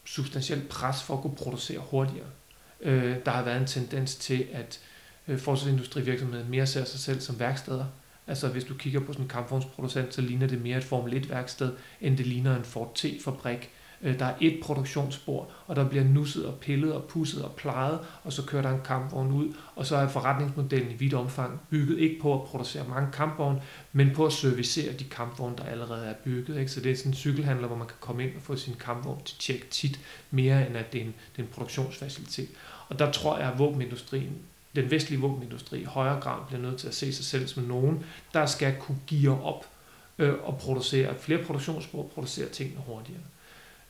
substantielt 0.06 0.70
pres 0.70 1.04
for 1.04 1.14
at 1.16 1.22
kunne 1.22 1.36
producere 1.36 1.80
hurtigere. 1.80 2.28
Øh, 2.82 3.16
der 3.26 3.32
har 3.32 3.44
været 3.44 3.62
en 3.62 3.68
tendens 3.68 4.16
til, 4.16 4.48
at 4.54 4.80
øh, 5.28 5.40
forsvarsindustrivirksomheden 5.40 6.50
mere 6.50 6.68
ser 6.68 6.86
sig 6.86 7.00
selv 7.00 7.22
som 7.22 7.40
værksteder. 7.40 7.86
Altså 8.28 8.48
hvis 8.48 8.64
du 8.64 8.74
kigger 8.74 9.00
på 9.00 9.14
sådan 9.14 9.26
en 9.26 9.30
kampvognsproducent, 9.30 10.14
så 10.14 10.22
ligner 10.22 10.48
det 10.48 10.62
mere 10.62 10.78
et 10.78 10.84
Formel 10.84 11.14
1 11.14 11.30
værksted, 11.30 11.72
end 12.02 12.18
det 12.18 12.28
ligner 12.28 12.56
en 12.58 12.64
Ford 12.64 12.92
T-fabrik. 12.96 13.70
Øh, 14.02 14.20
der 14.20 14.26
er 14.26 14.34
et 14.42 14.60
produktionsspor, 14.64 15.50
og 15.68 15.76
der 15.76 15.90
bliver 15.90 16.04
nusset 16.04 16.46
og 16.46 16.60
pillet 16.60 16.94
og 16.94 17.04
pusset 17.04 17.44
og 17.44 17.52
plejet, 17.56 18.00
og 18.24 18.34
så 18.34 18.46
kører 18.46 18.62
der 18.62 18.70
en 18.70 18.82
kampvogn 18.86 19.32
ud, 19.32 19.54
og 19.76 19.86
så 19.86 19.96
er 19.96 20.08
forretningsmodellen 20.08 20.92
i 20.92 20.94
vidt 20.94 21.14
omfang 21.14 21.62
bygget 21.70 22.00
ikke 22.00 22.22
på 22.22 22.34
at 22.34 22.48
producere 22.48 22.88
mange 22.88 23.12
kampvogne, 23.12 23.62
men 23.94 24.12
på 24.16 24.26
at 24.26 24.34
servicere 24.34 24.94
de 24.94 25.04
kampvogne, 25.04 25.58
der 25.58 25.64
allerede 25.64 26.06
er 26.06 26.14
bygget. 26.14 26.60
Ikke? 26.60 26.72
Så 26.72 26.82
det 26.82 26.92
er 26.92 26.96
sådan 26.96 27.12
en 27.12 27.16
cykelhandler, 27.16 27.68
hvor 27.68 27.78
man 27.78 27.88
kan 27.88 27.98
komme 28.00 28.24
ind 28.24 28.36
og 28.36 28.42
få 28.42 28.56
sin 28.56 28.76
kampvogn 28.80 29.22
til 29.26 29.38
tjek 29.38 29.72
tit, 29.72 30.00
mere 30.32 30.68
end 30.68 30.78
at 30.78 30.94
det 30.94 31.02
er 31.02 31.06
en, 31.06 31.14
det 31.36 31.42
er 31.42 31.48
en 31.48 31.54
produktionsfacilitet. 31.54 32.50
Og 32.90 33.00
der 33.00 33.12
tror 33.12 33.38
jeg, 33.38 33.52
at 33.52 33.60
våbenindustrien 33.60 34.38
den 34.76 34.92
vestlige 34.92 35.22
våbenindustri 35.22 35.82
i 35.82 35.84
højere 35.84 36.20
grad 36.20 36.40
bliver 36.48 36.62
nødt 36.62 36.78
til 36.78 36.88
at 36.88 36.96
se 36.96 37.14
sig 37.14 37.26
selv 37.26 37.48
som 37.48 37.64
nogen, 37.64 38.06
der 38.34 38.46
skal 38.46 38.76
kunne 38.80 39.00
give 39.08 39.44
op 39.44 39.66
øh, 40.18 40.34
og 40.44 40.58
producere 40.58 41.16
flere 41.20 41.44
produktionsspor, 41.44 42.04
producere 42.04 42.50
tingene 42.50 42.82
hurtigere. 42.88 43.22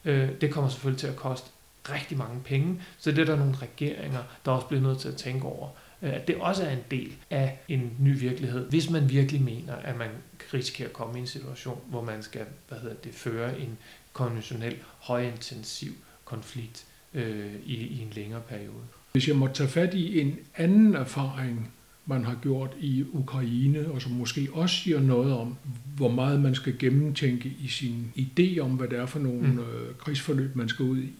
Øh, 0.05 0.29
det 0.41 0.51
kommer 0.51 0.69
selvfølgelig 0.69 0.99
til 0.99 1.07
at 1.07 1.15
koste 1.15 1.49
rigtig 1.91 2.17
mange 2.17 2.41
penge, 2.43 2.81
så 2.97 3.11
det 3.11 3.19
er 3.19 3.25
der 3.25 3.35
nogle 3.35 3.55
regeringer, 3.61 4.23
der 4.45 4.51
også 4.51 4.67
bliver 4.67 4.81
nødt 4.81 4.99
til 4.99 5.07
at 5.07 5.15
tænke 5.15 5.45
over, 5.45 5.69
øh, 6.01 6.13
at 6.13 6.27
det 6.27 6.35
også 6.35 6.63
er 6.63 6.71
en 6.71 6.83
del 6.91 7.15
af 7.29 7.59
en 7.67 7.91
ny 7.99 8.19
virkelighed, 8.19 8.69
hvis 8.69 8.89
man 8.89 9.09
virkelig 9.09 9.41
mener, 9.41 9.75
at 9.75 9.97
man 9.97 10.09
risikerer 10.53 10.87
at 10.87 10.93
komme 10.93 11.17
i 11.17 11.21
en 11.21 11.27
situation, 11.27 11.79
hvor 11.87 12.01
man 12.01 12.23
skal 12.23 12.45
hvad 12.69 12.79
hedder 12.79 12.95
det, 12.95 13.13
føre 13.13 13.59
en 13.59 13.77
konventionel, 14.13 14.77
højintensiv 14.99 15.91
konflikt 16.25 16.85
øh, 17.13 17.55
i, 17.65 17.75
i 17.75 18.01
en 18.01 18.09
længere 18.15 18.41
periode. 18.41 18.83
Hvis 19.11 19.27
jeg 19.27 19.35
må 19.35 19.47
tage 19.47 19.69
fat 19.69 19.93
i 19.93 20.19
en 20.19 20.39
anden 20.55 20.95
erfaring, 20.95 21.73
man 22.05 22.25
har 22.25 22.37
gjort 22.41 22.71
i 22.79 23.05
Ukraine, 23.13 23.87
og 23.87 24.01
som 24.01 24.11
måske 24.11 24.47
også 24.53 24.75
siger 24.75 24.99
noget 24.99 25.33
om, 25.33 25.57
hvor 25.95 26.09
meget 26.09 26.41
man 26.41 26.55
skal 26.55 26.77
gennemtænke 26.79 27.53
i 27.59 27.67
sin 27.67 28.13
idé 28.17 28.59
om, 28.59 28.71
hvad 28.71 28.87
det 28.87 28.99
er 28.99 29.05
for 29.05 29.19
nogle 29.19 29.47
mm. 29.47 29.59
øh, 29.59 29.95
krigsforløb, 29.97 30.55
man 30.55 30.69
skal 30.69 30.85
ud 30.85 30.97
i. 30.97 31.13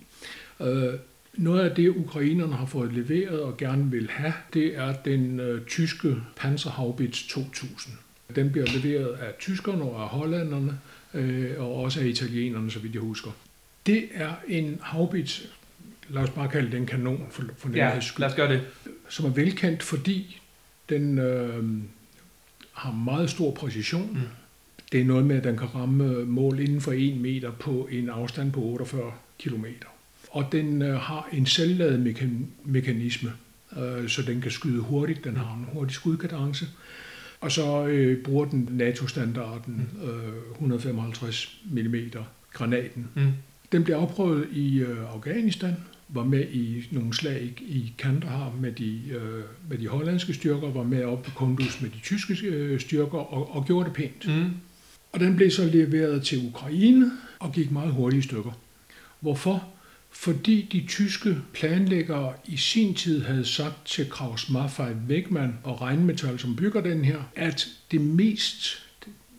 Øh, 0.61 0.93
noget 1.33 1.69
af 1.69 1.75
det, 1.75 1.89
ukrainerne 1.89 2.53
har 2.53 2.65
fået 2.65 2.93
leveret 2.93 3.39
og 3.41 3.57
gerne 3.57 3.91
vil 3.91 4.09
have, 4.09 4.33
det 4.53 4.77
er 4.77 4.93
den 4.93 5.39
øh, 5.39 5.65
tyske 5.65 6.15
Panzerhaubitz 6.35 7.27
2000. 7.27 7.93
Den 8.35 8.51
bliver 8.51 8.65
leveret 8.65 9.13
af 9.13 9.33
tyskerne 9.39 9.83
og 9.83 10.01
af 10.01 10.07
hollanderne, 10.07 10.79
øh, 11.13 11.51
og 11.57 11.75
også 11.75 11.99
af 11.99 12.05
italienerne, 12.05 12.71
så 12.71 12.79
vidt 12.79 12.93
jeg 12.93 13.01
husker. 13.01 13.31
Det 13.85 14.07
er 14.13 14.33
en 14.47 14.79
haubitz, 14.81 15.41
lad 16.09 16.23
os 16.23 16.29
bare 16.29 16.47
kalde 16.47 16.71
det 16.71 16.77
en 16.77 16.85
kanon 16.85 17.27
for, 17.31 17.43
for 17.57 17.69
ja, 17.69 17.99
skyld, 17.99 18.19
lad 18.19 18.29
os 18.29 18.35
gøre 18.35 18.53
det. 18.53 18.61
som 19.09 19.25
er 19.25 19.29
velkendt, 19.29 19.83
fordi 19.83 20.41
den 20.89 21.19
øh, 21.19 21.63
har 22.71 22.91
meget 22.91 23.29
stor 23.29 23.51
præcision. 23.51 24.09
Mm. 24.13 24.19
Det 24.91 25.01
er 25.01 25.05
noget 25.05 25.25
med, 25.25 25.35
at 25.35 25.43
den 25.43 25.57
kan 25.57 25.75
ramme 25.75 26.25
mål 26.25 26.59
inden 26.59 26.81
for 26.81 26.93
1 26.95 27.17
meter 27.17 27.51
på 27.51 27.87
en 27.91 28.09
afstand 28.09 28.51
på 28.51 28.61
48 28.61 29.11
km. 29.39 29.65
Og 30.29 30.45
den 30.51 30.81
øh, 30.81 30.99
har 30.99 31.29
en 31.33 31.45
selvladet 31.45 31.99
mekanisme, 32.63 33.31
øh, 33.77 34.09
så 34.09 34.21
den 34.21 34.41
kan 34.41 34.51
skyde 34.51 34.81
hurtigt. 34.81 35.23
Den 35.23 35.37
har 35.37 35.53
en 35.53 35.67
hurtig 35.73 35.95
skudkadence. 35.95 36.67
Og 37.41 37.51
så 37.51 37.85
øh, 37.85 38.23
bruger 38.23 38.45
den 38.45 38.69
NATO-standarden 38.71 39.89
mm. 39.93 40.09
øh, 40.09 40.51
155 40.51 41.61
mm 41.71 41.95
granaten. 42.53 43.07
Mm. 43.15 43.31
Den 43.71 43.83
bliver 43.83 43.99
afprøvet 43.99 44.47
i 44.51 44.79
øh, 44.79 45.13
Afghanistan, 45.13 45.75
var 46.07 46.23
med 46.23 46.49
i 46.51 46.87
nogle 46.91 47.13
slag 47.13 47.53
i 47.59 47.93
Kandahar 47.97 48.53
med 48.61 48.71
de, 48.71 49.01
øh, 49.09 49.43
med 49.69 49.77
de 49.77 49.87
hollandske 49.87 50.33
styrker, 50.33 50.71
var 50.71 50.83
med 50.83 51.03
op 51.03 51.23
på 51.23 51.31
Kunduz 51.31 51.81
med 51.81 51.89
de 51.89 51.99
tyske 52.03 52.47
øh, 52.47 52.79
styrker 52.79 53.17
og, 53.17 53.55
og 53.55 53.65
gjorde 53.65 53.85
det 53.85 53.93
pænt. 53.93 54.27
Mm. 54.27 54.51
Og 55.11 55.19
den 55.19 55.35
blev 55.35 55.51
så 55.51 55.65
leveret 55.65 56.23
til 56.23 56.47
Ukraine 56.47 57.11
og 57.39 57.51
gik 57.53 57.71
meget 57.71 57.91
hurtigt 57.91 58.25
i 58.25 58.27
stykker. 58.27 58.51
Hvorfor? 59.19 59.67
Fordi 60.11 60.67
de 60.71 60.85
tyske 60.87 61.37
planlæggere 61.53 62.33
i 62.45 62.57
sin 62.57 62.93
tid 62.93 63.23
havde 63.23 63.45
sagt 63.45 63.85
til 63.85 64.09
Kraus 64.09 64.49
Maffei 64.49 64.93
Wegmann 65.07 65.53
og 65.63 65.81
Rheinmetall, 65.81 66.39
som 66.39 66.55
bygger 66.55 66.81
den 66.81 67.05
her, 67.05 67.19
at 67.35 67.67
det 67.91 68.01
mest 68.01 68.85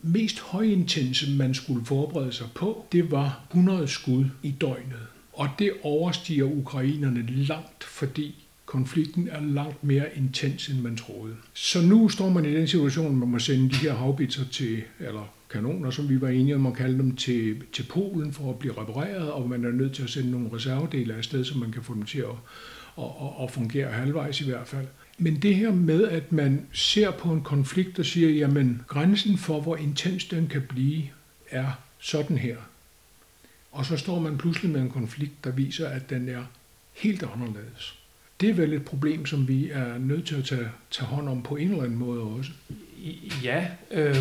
mest 0.02 0.40
højintense, 0.40 1.30
man 1.30 1.54
skulle 1.54 1.84
forberede 1.84 2.32
sig 2.32 2.46
på, 2.54 2.86
det 2.92 3.10
var 3.10 3.40
100 3.50 3.88
skud 3.88 4.24
i 4.42 4.50
døgnet. 4.50 5.06
Og 5.36 5.48
det 5.58 5.72
overstiger 5.82 6.44
ukrainerne 6.44 7.26
langt, 7.26 7.84
fordi 7.84 8.46
konflikten 8.66 9.28
er 9.28 9.40
langt 9.40 9.84
mere 9.84 10.06
intens, 10.16 10.68
end 10.68 10.80
man 10.80 10.96
troede. 10.96 11.34
Så 11.54 11.82
nu 11.82 12.08
står 12.08 12.30
man 12.30 12.44
i 12.44 12.54
den 12.54 12.68
situation, 12.68 13.06
at 13.06 13.14
man 13.14 13.28
må 13.28 13.38
sende 13.38 13.70
de 13.70 13.74
her 13.74 13.94
havbitser 13.94 14.44
til, 14.52 14.82
eller 15.00 15.32
kanoner, 15.50 15.90
som 15.90 16.08
vi 16.08 16.20
var 16.20 16.28
enige 16.28 16.54
om 16.54 16.66
at 16.66 16.74
kalde 16.74 16.98
dem, 16.98 17.16
til, 17.16 17.62
til 17.72 17.82
Polen 17.82 18.32
for 18.32 18.50
at 18.50 18.58
blive 18.58 18.72
repareret, 18.80 19.30
og 19.30 19.48
man 19.48 19.64
er 19.64 19.70
nødt 19.70 19.92
til 19.92 20.02
at 20.02 20.10
sende 20.10 20.30
nogle 20.30 20.48
reservedele 20.52 21.14
afsted, 21.14 21.44
så 21.44 21.58
man 21.58 21.72
kan 21.72 21.82
få 21.82 21.94
dem 21.94 22.02
til 22.02 22.18
at, 22.18 22.24
at, 22.98 23.04
at, 23.04 23.44
at 23.44 23.50
fungere 23.50 23.88
halvvejs 23.88 24.40
i 24.40 24.44
hvert 24.44 24.68
fald. 24.68 24.86
Men 25.18 25.36
det 25.36 25.56
her 25.56 25.72
med, 25.72 26.08
at 26.08 26.32
man 26.32 26.66
ser 26.72 27.10
på 27.10 27.32
en 27.32 27.42
konflikt 27.42 27.98
og 27.98 28.04
siger, 28.04 28.30
jamen 28.30 28.82
grænsen 28.86 29.38
for, 29.38 29.60
hvor 29.60 29.76
intens 29.76 30.24
den 30.24 30.46
kan 30.46 30.62
blive, 30.68 31.02
er 31.50 31.70
sådan 31.98 32.38
her. 32.38 32.56
Og 33.76 33.86
så 33.86 33.96
står 33.96 34.20
man 34.20 34.38
pludselig 34.38 34.70
med 34.72 34.80
en 34.80 34.90
konflikt, 34.90 35.44
der 35.44 35.50
viser, 35.50 35.88
at 35.88 36.10
den 36.10 36.28
er 36.28 36.42
helt 36.92 37.22
anderledes. 37.34 37.98
Det 38.40 38.50
er 38.50 38.54
vel 38.54 38.72
et 38.72 38.84
problem, 38.84 39.26
som 39.26 39.48
vi 39.48 39.70
er 39.70 39.98
nødt 39.98 40.26
til 40.26 40.34
at 40.34 40.44
tage, 40.44 40.68
tage 40.90 41.06
hånd 41.06 41.28
om 41.28 41.42
på 41.42 41.56
en 41.56 41.70
eller 41.70 41.82
anden 41.82 41.98
måde 41.98 42.22
også. 42.22 42.50
Ja, 43.42 43.66
øh, 43.90 44.16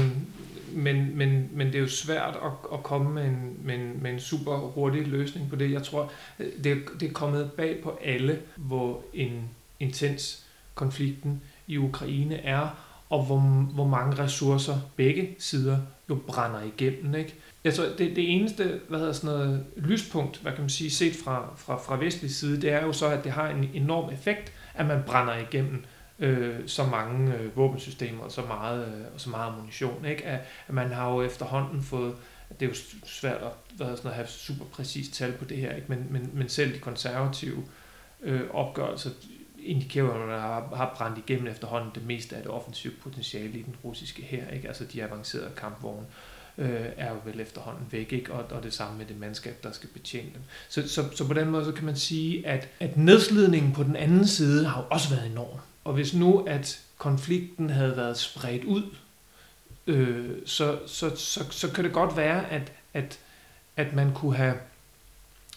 men, 0.72 1.18
men, 1.18 1.50
men 1.54 1.68
det 1.68 1.76
er 1.76 1.80
jo 1.80 1.88
svært 1.88 2.36
at, 2.44 2.52
at 2.74 2.84
komme 2.84 3.14
med 3.14 3.26
en, 3.26 3.58
med, 3.64 3.76
en, 3.76 4.00
med 4.02 4.12
en 4.12 4.20
super 4.20 4.58
hurtig 4.58 5.08
løsning 5.08 5.50
på 5.50 5.56
det. 5.56 5.72
Jeg 5.72 5.84
tror, 5.84 6.12
det, 6.38 6.84
det 7.00 7.10
er 7.10 7.14
kommet 7.14 7.52
bag 7.52 7.84
på 7.84 8.00
alle, 8.04 8.40
hvor 8.56 9.04
en 9.14 9.50
intens 9.80 10.46
konflikten 10.76 11.42
i 11.68 11.78
Ukraine 11.78 12.36
er, 12.36 12.70
og 13.10 13.26
hvor, 13.26 13.40
hvor 13.74 13.88
mange 13.88 14.24
ressourcer 14.24 14.80
begge 14.96 15.36
sider 15.40 15.80
jo 16.10 16.16
brænder 16.16 16.62
igennem. 16.62 17.16
Ikke? 17.16 17.36
Jeg 17.66 17.74
tror, 17.74 17.84
det, 17.84 18.16
det 18.16 18.32
eneste 18.32 18.82
hvad 18.90 19.00
hedder 19.00 19.14
sådan 19.14 19.38
noget, 19.38 19.66
lyspunkt, 19.76 20.38
hvad 20.38 20.52
kan 20.52 20.62
man 20.62 20.70
sige, 20.70 20.92
set 20.92 21.16
fra, 21.24 21.54
fra, 21.58 21.78
fra 21.78 21.98
vestlig 21.98 22.36
side, 22.36 22.62
det 22.62 22.72
er 22.72 22.86
jo 22.86 22.94
så, 22.94 23.08
at 23.08 23.24
det 23.24 23.32
har 23.32 23.50
en 23.50 23.70
enorm 23.74 24.14
effekt, 24.14 24.54
at 24.74 24.86
man 24.86 25.04
brænder 25.06 25.38
igennem 25.38 25.84
øh, 26.20 26.56
så 26.68 26.84
mange 26.84 27.36
øh, 27.36 27.58
våbensystemer 27.58 28.24
og 28.24 28.32
så 28.32 28.42
meget, 28.42 28.88
øh, 28.88 29.06
og 29.14 29.22
så 29.22 29.30
meget 29.30 29.52
ammunition. 29.52 30.06
Ikke? 30.06 30.26
At, 30.26 30.40
at 30.68 30.74
man 30.74 30.92
har 30.92 31.12
jo 31.12 31.22
efterhånden 31.22 31.84
fået, 31.84 32.16
det 32.60 32.66
er 32.66 32.70
jo 32.70 32.76
svært 33.06 33.42
at, 33.42 33.52
hvad 33.76 33.98
sådan 33.98 34.12
at 34.12 34.16
have 34.16 34.28
super 34.28 34.66
præcist 34.66 35.14
tal 35.14 35.32
på 35.32 35.46
det 35.46 35.58
her, 35.58 35.76
ikke? 35.76 35.88
Men, 35.90 36.08
men, 36.10 36.30
men 36.34 36.50
selv 36.50 36.74
de 36.74 36.80
konservative 36.80 37.64
øh, 38.22 38.42
opgørelser 38.54 39.10
indikerer, 39.60 40.12
at 40.12 40.28
man 40.28 40.40
har, 40.40 40.76
har 40.76 40.94
brændt 40.98 41.18
igennem 41.18 41.48
efterhånden 41.48 41.92
det 41.96 42.06
meste 42.06 42.36
af 42.36 42.42
det 42.42 42.52
offensive 42.52 42.94
potentiale 43.04 43.60
i 43.60 43.62
den 43.62 43.76
russiske 43.84 44.22
her. 44.22 44.50
Ikke? 44.50 44.68
Altså 44.68 44.86
de 44.86 45.04
avancerede 45.04 45.52
kampvogne 45.58 46.06
øh, 46.08 46.35
øh, 46.58 46.86
er 46.98 47.10
jo 47.10 47.18
vel 47.26 47.40
efterhånden 47.40 47.88
væk, 47.92 48.14
ikke? 48.14 48.34
Og, 48.34 48.46
og 48.52 48.64
det 48.64 48.74
samme 48.74 48.98
med 48.98 49.06
det 49.06 49.20
mandskab, 49.20 49.64
der 49.64 49.72
skal 49.72 49.90
betjene 49.90 50.30
dem. 50.34 50.42
Så, 50.70 50.88
så, 50.88 51.06
så 51.16 51.28
på 51.28 51.34
den 51.34 51.50
måde 51.50 51.66
så 51.66 51.72
kan 51.72 51.86
man 51.86 51.96
sige, 51.96 52.48
at, 52.48 52.70
at 52.80 52.98
nedslidningen 52.98 53.74
på 53.74 53.84
den 53.84 53.96
anden 53.96 54.28
side 54.28 54.66
har 54.66 54.82
jo 54.82 54.88
også 54.90 55.10
været 55.10 55.32
enorm. 55.32 55.60
Og 55.84 55.94
hvis 55.94 56.14
nu, 56.14 56.46
at 56.48 56.80
konflikten 56.98 57.70
havde 57.70 57.98
været 57.98 58.18
spredt 58.18 58.64
ud, 58.64 58.84
øh, 59.88 60.30
så, 60.46 60.80
så, 60.88 61.16
så, 61.16 61.46
så 61.52 61.72
kan 61.72 61.84
det 61.84 61.94
godt 61.94 62.18
være, 62.18 62.52
at, 62.52 62.72
at, 62.94 63.20
at 63.78 63.94
man 63.94 64.14
kunne 64.14 64.36
have, 64.36 64.56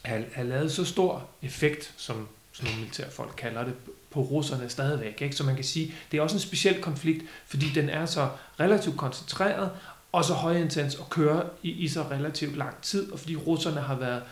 have, 0.03 0.25
have 0.33 0.49
lavet 0.49 0.73
så 0.73 0.85
stor 0.85 1.29
effekt, 1.43 1.95
som 1.97 2.29
sådan 2.53 2.71
nogle 2.71 2.81
militærfolk 2.81 3.35
kalder 3.37 3.65
det, 3.65 3.75
på 4.11 4.21
russerne 4.21 4.69
stadigvæk. 4.69 5.23
Ikke? 5.23 5.37
Så 5.37 5.45
man 5.45 5.55
kan 5.55 5.65
sige, 5.65 5.95
det 6.11 6.19
er 6.19 6.23
også 6.23 6.37
en 6.37 6.41
speciel 6.41 6.83
konflikt, 6.83 7.25
fordi 7.47 7.67
den 7.75 7.89
er 7.89 8.07
så 8.07 8.29
relativt 8.61 8.97
koncentreret, 8.97 9.71
og 10.19 10.25
så 10.25 10.35
højintens 10.35 10.95
og 10.95 11.11
køre 11.11 11.43
i, 11.63 11.71
i 11.71 11.89
så 11.89 12.03
relativt 12.03 12.57
lang 12.57 12.83
tid, 12.83 13.13
og 13.13 13.19
fordi 13.19 13.37
russerne 13.37 13.81
har 13.81 13.95
været 13.95 14.23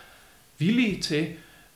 villige 0.59 1.03
til 1.03 1.29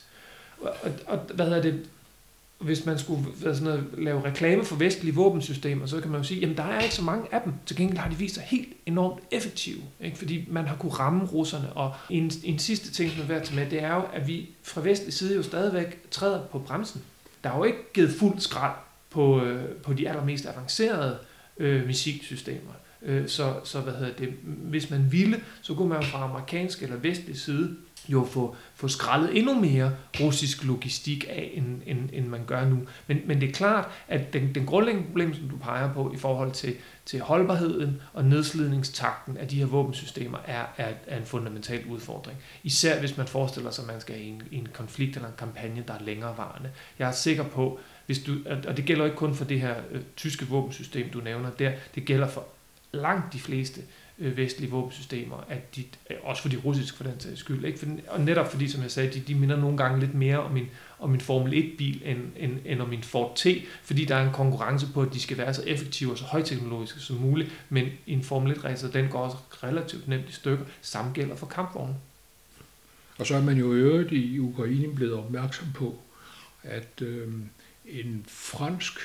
Og, 0.62 0.72
og 1.08 1.20
hvad 1.34 1.46
hedder 1.46 1.62
det, 1.62 1.86
hvis 2.60 2.86
man 2.86 3.00
skulle 3.00 3.22
hvad 3.22 3.56
sådan 3.56 3.68
noget, 3.68 3.86
lave 3.98 4.24
reklame 4.24 4.66
for 4.66 4.76
vestlige 4.76 5.16
våbensystemer, 5.16 5.86
så 5.86 6.02
kan 6.02 6.12
man 6.12 6.22
jo 6.22 6.28
sige, 6.28 6.40
jamen 6.40 6.58
der 6.58 6.64
er 6.64 6.82
ikke 6.82 6.96
så 6.96 7.04
mange 7.04 7.28
af 7.32 7.42
dem. 7.42 7.54
Til 7.66 7.76
gengæld 7.76 7.98
har 7.98 8.10
de 8.10 8.16
vist 8.16 8.36
sig 8.36 8.44
helt 8.44 8.70
enormt 8.86 9.24
effektive, 9.32 9.82
ikke? 10.02 10.18
fordi 10.18 10.46
man 10.50 10.68
har 10.68 10.76
kunne 10.76 10.92
ramme 10.92 11.26
russerne. 11.26 11.74
Og 11.74 11.94
en, 12.10 12.32
en 12.44 12.60
sidste 12.60 12.92
ting, 12.92 13.12
som 13.12 13.22
er 13.22 13.26
værd 13.26 13.42
at 13.42 13.48
tage 13.48 13.60
med, 13.60 13.70
det 13.70 13.84
er 13.84 13.96
jo, 13.96 14.02
at 14.14 14.28
vi 14.28 14.50
fra 14.64 14.82
vestlig 14.82 15.14
side 15.14 15.36
jo 15.36 15.44
stadigvæk 15.44 16.12
træder 16.12 16.46
på 16.46 16.60
bremsen. 16.60 17.02
Der 17.44 17.52
er 17.52 17.58
jo 17.58 17.64
ikke 17.64 17.94
givet 17.94 18.16
fuld 18.20 18.40
skrald 18.40 18.76
på, 19.10 19.42
øh, 19.42 19.76
på 19.76 19.94
de 19.94 20.10
allermest 20.10 20.46
avancerede 20.46 21.18
øh, 21.58 21.88
missilsystemer. 21.88 22.72
Øh, 23.08 23.28
så, 23.28 23.54
så 23.64 23.80
hvad 23.80 23.94
hedder 23.94 24.14
det, 24.14 24.30
hvis 24.44 24.90
man 24.90 25.12
ville, 25.12 25.42
så 25.62 25.74
kunne 25.74 25.90
man 25.90 26.04
fra 26.04 26.24
amerikansk 26.24 26.84
eller 26.84 26.96
vestlig 26.96 27.40
side 27.40 27.76
jo 28.08 28.28
få, 28.32 28.56
få 28.76 28.88
skrællet 28.88 29.38
endnu 29.38 29.54
mere 29.60 29.92
russisk 30.20 30.64
logistik 30.64 31.26
af, 31.30 31.52
end, 31.54 31.82
end, 31.86 32.10
end 32.14 32.28
man 32.28 32.46
gør 32.46 32.66
nu. 32.66 32.80
Men, 33.08 33.22
men 33.26 33.42
det 33.42 33.50
er 33.50 33.54
klart, 33.54 33.88
at 34.08 34.34
den, 34.34 34.56
den 34.56 34.66
grundlæggende 34.66 35.08
problem, 35.08 35.34
som 35.34 35.50
du 35.50 35.58
peger 35.58 35.94
på 35.94 36.12
i 36.14 36.18
forhold 36.18 36.52
til, 36.52 36.76
til 37.06 37.20
holdbarheden 37.20 38.02
og 38.14 38.26
nedslidningstakten 38.26 39.38
af 39.38 39.48
de 39.48 39.56
her 39.56 39.66
våbensystemer, 39.66 40.38
er, 40.46 40.66
er, 40.78 40.94
er 41.08 41.18
en 41.18 41.26
fundamental 41.26 41.86
udfordring. 41.86 42.38
Især 42.64 43.00
hvis 43.00 43.18
man 43.18 43.28
forestiller 43.28 43.72
sig, 43.72 43.84
at 43.84 43.88
man 43.88 44.02
skal 44.02 44.22
i 44.22 44.28
en, 44.28 44.44
i 44.52 44.58
en 44.58 44.68
konflikt 44.74 45.16
eller 45.16 45.28
en 45.30 45.36
kampagne, 45.38 45.84
der 45.88 45.94
er 45.94 46.04
længerevarende. 46.04 46.70
Jeg 47.00 47.08
er 47.08 47.14
sikker 47.14 47.44
på, 47.44 47.80
hvis 48.06 48.20
du, 48.20 48.36
og 48.68 48.78
det 48.78 48.86
gælder 48.86 49.06
ikke 49.06 49.18
kun 49.18 49.36
for 49.36 49.46
det 49.46 49.62
her 49.62 49.76
øh, 49.92 50.02
tyske 50.16 50.46
våbensystem, 50.46 51.10
du 51.10 51.20
nævner 51.20 51.50
der, 51.50 51.72
det 51.96 52.06
gælder 52.06 52.28
for 52.28 52.48
langt 52.92 53.34
de 53.34 53.40
fleste 53.40 53.82
øh, 54.20 54.38
vestlige 54.38 54.72
våbensystemer, 54.72 55.44
at 55.50 55.76
de, 55.76 55.84
øh, 56.10 56.18
også 56.24 56.42
for 56.42 56.50
de 56.50 56.58
russiske 56.58 56.98
for 56.98 57.04
den 57.04 57.20
sags 57.20 57.40
skyld, 57.40 57.66
ikke? 57.66 57.80
For, 57.80 57.88
og 58.08 58.22
netop 58.22 58.52
fordi, 58.52 58.68
som 58.68 58.82
jeg 58.82 58.92
sagde, 58.92 59.14
de, 59.14 59.20
de 59.20 59.36
minder 59.36 59.58
nogle 59.58 59.78
gange 59.78 60.00
lidt 60.00 60.14
mere 60.14 60.40
om 60.40 60.58
en, 60.58 60.70
om 61.00 61.14
en 61.14 61.22
Formel 61.22 61.54
1-bil 61.54 62.02
end, 62.06 62.20
end, 62.36 62.60
end 62.66 62.82
om 62.82 62.94
en 62.94 63.04
Ford 63.04 63.36
T, 63.36 63.48
fordi 63.84 64.06
der 64.06 64.16
er 64.16 64.26
en 64.26 64.34
konkurrence 64.34 64.88
på, 64.94 65.02
at 65.02 65.14
de 65.14 65.20
skal 65.20 65.38
være 65.38 65.54
så 65.54 65.64
effektive 65.66 66.12
og 66.12 66.18
så 66.18 66.24
højteknologiske 66.24 67.00
som 67.00 67.16
muligt, 67.16 67.52
men 67.70 67.90
en 68.08 68.24
Formel 68.24 68.54
1-racer, 68.54 68.92
den 68.92 69.10
går 69.10 69.20
også 69.20 69.38
relativt 69.64 70.08
nemt 70.08 70.30
i 70.30 70.34
stykker. 70.34 70.66
Samme 70.82 71.12
gælder 71.14 71.36
for 71.36 71.46
kampvogne. 71.46 71.96
Og 73.18 73.28
så 73.28 73.36
er 73.36 73.42
man 73.42 73.58
jo 73.58 73.74
i 73.74 73.78
øvrigt 73.78 74.12
i 74.12 74.40
Ukraine 74.40 74.96
blevet 74.96 75.14
opmærksom 75.14 75.68
på, 75.76 76.00
at 76.64 77.02
øh, 77.02 77.28
en 77.86 78.26
fransk 78.28 79.00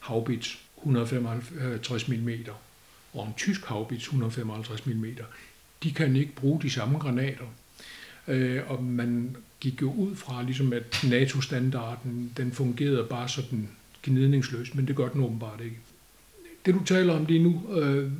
haubits 0.00 0.58
155 0.76 2.08
mm 2.08 2.30
og 3.18 3.26
en 3.26 3.34
tysk 3.36 3.64
haubits 3.64 4.04
155 4.04 4.86
mm, 4.86 5.04
de 5.82 5.92
kan 5.92 6.16
ikke 6.16 6.34
bruge 6.34 6.62
de 6.62 6.70
samme 6.70 6.98
granater. 6.98 7.44
Øh, 8.28 8.60
og 8.70 8.84
man 8.84 9.36
gik 9.60 9.82
jo 9.82 9.92
ud 9.92 10.16
fra, 10.16 10.42
ligesom 10.42 10.72
at 10.72 11.04
NATO-standarden, 11.04 12.32
den 12.36 12.52
fungerede 12.52 13.06
bare 13.10 13.28
sådan 13.28 13.68
gnidningsløst, 14.02 14.74
men 14.74 14.88
det 14.88 14.96
gør 14.96 15.08
den 15.08 15.22
åbenbart 15.22 15.60
ikke. 15.64 15.76
Det 16.66 16.74
du 16.74 16.84
taler 16.84 17.12
om 17.12 17.24
lige 17.24 17.42
nu, 17.42 17.78
øh, 17.78 18.12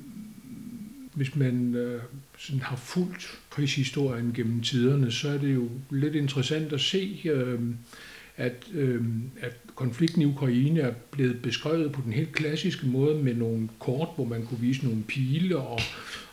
hvis 1.15 1.37
man 1.37 1.75
øh, 1.75 2.03
sådan 2.39 2.61
har 2.61 2.77
fulgt 2.77 3.39
krigshistorien 3.51 4.33
gennem 4.33 4.61
tiderne, 4.61 5.13
så 5.13 5.29
er 5.29 5.39
det 5.39 5.55
jo 5.55 5.69
lidt 5.91 6.15
interessant 6.15 6.73
at 6.73 6.81
se, 6.81 7.21
øh, 7.25 7.61
at, 8.39 8.67
øh, 8.75 9.05
at 9.41 9.57
konflikten 9.75 10.23
i 10.23 10.25
Ukraine 10.25 10.81
er 10.81 10.93
blevet 11.11 11.43
beskrevet 11.43 11.93
på 11.93 12.01
den 12.05 12.13
helt 12.13 12.33
klassiske 12.33 12.87
måde 12.87 13.23
med 13.23 13.35
nogle 13.35 13.69
kort, 13.79 14.09
hvor 14.17 14.25
man 14.25 14.47
kunne 14.47 14.61
vise 14.61 14.85
nogle 14.85 15.03
pile 15.03 15.57
og, 15.57 15.81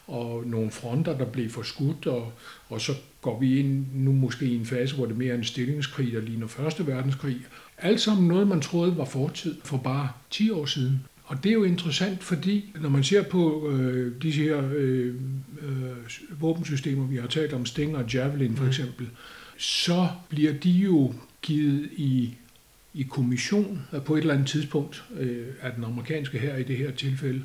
og 0.08 0.44
nogle 0.46 0.72
fronter, 0.72 1.18
der 1.18 1.26
blev 1.26 1.50
forskudt, 1.50 2.08
og, 2.08 2.32
og 2.70 2.82
så 2.82 2.92
går 3.22 3.40
vi 3.40 3.60
ind 3.60 3.86
nu 3.94 4.12
måske 4.12 4.46
i 4.46 4.56
en 4.56 4.66
fase, 4.66 4.96
hvor 4.96 5.06
det 5.06 5.18
mere 5.18 5.34
er 5.34 5.38
en 5.38 5.44
stillingskrig, 5.44 6.14
der 6.14 6.22
ligner 6.22 6.48
Første 6.48 6.88
Verdenskrig. 6.88 7.38
Alt 7.78 8.02
sammen 8.02 8.28
noget, 8.28 8.48
man 8.48 8.62
troede 8.62 8.98
var 8.98 9.06
fortid 9.06 9.56
for 9.64 9.78
bare 9.78 10.10
10 10.30 10.52
år 10.52 10.66
siden. 10.66 11.00
Og 11.24 11.44
det 11.44 11.50
er 11.50 11.54
jo 11.54 11.64
interessant, 11.64 12.24
fordi 12.24 12.74
når 12.82 12.90
man 12.90 13.04
ser 13.04 13.24
på 13.24 13.70
øh, 13.70 14.22
de 14.22 14.32
her 14.32 14.70
øh, 14.76 15.16
øh, 15.62 16.42
våbensystemer, 16.42 17.08
vi 17.08 17.16
har 17.16 17.28
talt 17.28 17.54
om, 17.54 17.66
Stinger 17.66 17.98
og 17.98 18.14
Javelin 18.14 18.56
for 18.56 18.66
Mm. 18.66 19.06
Så 19.58 20.10
bliver 20.30 20.54
de 20.54 20.70
jo 20.70 21.14
givet 21.42 21.90
i, 21.96 22.36
i 22.94 23.04
kommission 23.04 23.82
øh, 23.94 24.04
på 24.04 24.16
et 24.16 24.20
eller 24.22 24.34
andet 24.34 24.48
tidspunkt 24.48 25.04
øh, 25.18 25.48
af 25.62 25.72
den 25.76 25.84
amerikanske 25.84 26.40
her 26.40 26.56
i 26.56 26.64
det 26.64 26.78
her 26.78 26.92
tilfælde. 26.92 27.44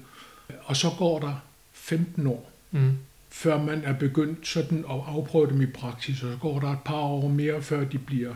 Og 0.62 0.76
så 0.76 0.88
går 0.98 1.18
der 1.18 1.34
15 1.72 2.26
år, 2.26 2.46
Mm. 2.72 2.90
før 3.30 3.62
man 3.62 3.82
er 3.84 3.92
begyndt 3.92 4.46
sådan 4.48 4.78
at 4.78 5.00
afprøve 5.06 5.46
dem 5.50 5.60
i 5.62 5.66
praksis, 5.66 6.22
og 6.22 6.32
så 6.32 6.38
går 6.40 6.60
der 6.60 6.68
et 6.72 6.78
par 6.84 6.94
år 7.00 7.28
mere, 7.28 7.62
før 7.62 7.84
de 7.84 7.98
bliver 7.98 8.34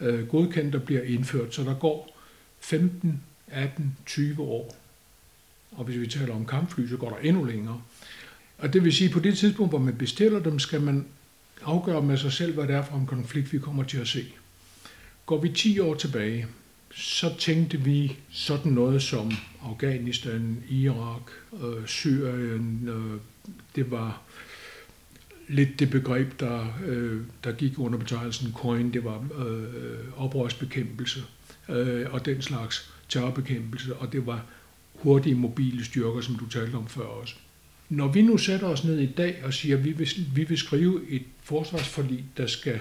øh, 0.00 0.28
godkendt 0.28 0.74
og 0.74 0.82
bliver 0.82 1.02
indført. 1.02 1.54
Så 1.54 1.62
der 1.64 1.74
går 1.74 2.16
15, 2.60 3.22
18, 3.48 3.96
20 4.06 4.42
år. 4.42 4.76
Og 5.72 5.84
hvis 5.84 6.00
vi 6.00 6.06
taler 6.06 6.34
om 6.34 6.46
kampfly, 6.46 6.88
så 6.88 6.96
går 6.96 7.08
der 7.10 7.16
endnu 7.16 7.44
længere. 7.44 7.80
Og 8.58 8.72
det 8.72 8.84
vil 8.84 8.92
sige, 8.92 9.08
at 9.08 9.12
på 9.12 9.20
det 9.20 9.38
tidspunkt, 9.38 9.72
hvor 9.72 9.78
man 9.78 9.96
bestiller 9.96 10.38
dem, 10.40 10.58
skal 10.58 10.80
man 10.80 11.06
afgøre 11.66 12.02
med 12.02 12.16
sig 12.16 12.32
selv, 12.32 12.54
hvad 12.54 12.66
det 12.66 12.74
er 12.74 12.82
for 12.82 12.96
en 12.96 13.06
konflikt, 13.06 13.52
vi 13.52 13.58
kommer 13.58 13.82
til 13.82 13.98
at 13.98 14.08
se. 14.08 14.24
Går 15.26 15.40
vi 15.40 15.48
10 15.48 15.78
år 15.78 15.94
tilbage, 15.94 16.46
så 16.94 17.34
tænkte 17.38 17.80
vi 17.80 18.16
sådan 18.30 18.72
noget 18.72 19.02
som 19.02 19.32
Afghanistan, 19.62 20.62
Irak, 20.68 21.30
øh, 21.52 21.86
Syrien. 21.86 22.88
Øh, 22.88 23.20
det 23.76 23.90
var 23.90 24.22
lidt 25.48 25.78
det 25.78 25.90
begreb, 25.90 26.40
der, 26.40 26.78
øh, 26.86 27.20
der 27.44 27.52
gik 27.52 27.78
under 27.78 27.98
betegnelsen 27.98 28.52
COIN. 28.52 28.92
Det 28.92 29.04
var 29.04 29.24
øh, 29.46 29.98
oprørsbekæmpelse 30.16 31.20
øh, 31.68 32.06
og 32.10 32.26
den 32.26 32.42
slags 32.42 32.92
terrorbekæmpelse, 33.08 33.96
og 33.96 34.12
det 34.12 34.26
var 34.26 34.44
hurtige 34.94 35.34
mobile 35.34 35.84
styrker, 35.84 36.20
som 36.20 36.34
du 36.34 36.48
talte 36.48 36.74
om 36.74 36.86
før 36.86 37.04
også. 37.04 37.34
Når 37.88 38.08
vi 38.08 38.22
nu 38.22 38.38
sætter 38.38 38.66
os 38.66 38.84
ned 38.84 38.98
i 38.98 39.06
dag 39.06 39.42
og 39.44 39.54
siger, 39.54 39.76
at 39.76 39.84
vi 39.84 39.92
vil, 39.92 40.08
vi 40.34 40.44
vil 40.44 40.58
skrive 40.58 41.10
et 41.10 41.22
forsvarsforlig, 41.42 42.24
der 42.36 42.46
skal 42.46 42.80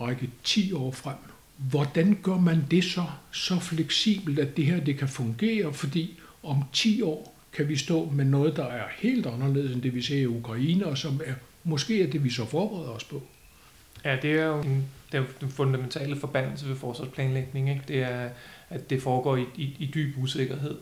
række 0.00 0.30
10 0.44 0.72
år 0.72 0.90
frem, 0.90 1.16
hvordan 1.56 2.18
gør 2.22 2.38
man 2.38 2.64
det 2.70 2.84
så 2.84 3.04
så 3.32 3.60
fleksibelt, 3.60 4.38
at 4.38 4.56
det 4.56 4.66
her 4.66 4.80
det 4.80 4.98
kan 4.98 5.08
fungere? 5.08 5.72
Fordi 5.72 6.18
om 6.42 6.62
10 6.72 7.02
år 7.02 7.40
kan 7.52 7.68
vi 7.68 7.76
stå 7.76 8.10
med 8.10 8.24
noget, 8.24 8.56
der 8.56 8.64
er 8.64 8.84
helt 8.98 9.26
anderledes 9.26 9.72
end 9.72 9.82
det, 9.82 9.94
vi 9.94 10.02
ser 10.02 10.18
i 10.18 10.26
Ukraine, 10.26 10.86
og 10.86 10.98
som 10.98 11.20
er, 11.24 11.34
måske 11.64 12.02
er 12.02 12.10
det, 12.10 12.24
vi 12.24 12.30
så 12.30 12.46
forbereder 12.46 12.90
os 12.90 13.04
på. 13.04 13.22
Ja, 14.04 14.16
det 14.22 14.32
er 14.32 14.46
jo 14.46 14.60
en, 14.60 14.88
det 15.12 15.20
er 15.20 15.24
den 15.40 15.48
fundamentale 15.48 16.16
forbandelse 16.16 16.68
ved 16.68 16.76
forsvarsplanlægning. 16.76 17.70
Ikke? 17.70 17.82
Det 17.88 18.02
er, 18.02 18.28
at 18.70 18.90
det 18.90 19.02
foregår 19.02 19.36
i, 19.36 19.44
i, 19.56 19.76
i 19.78 19.90
dyb 19.94 20.14
usikkerhed. 20.18 20.76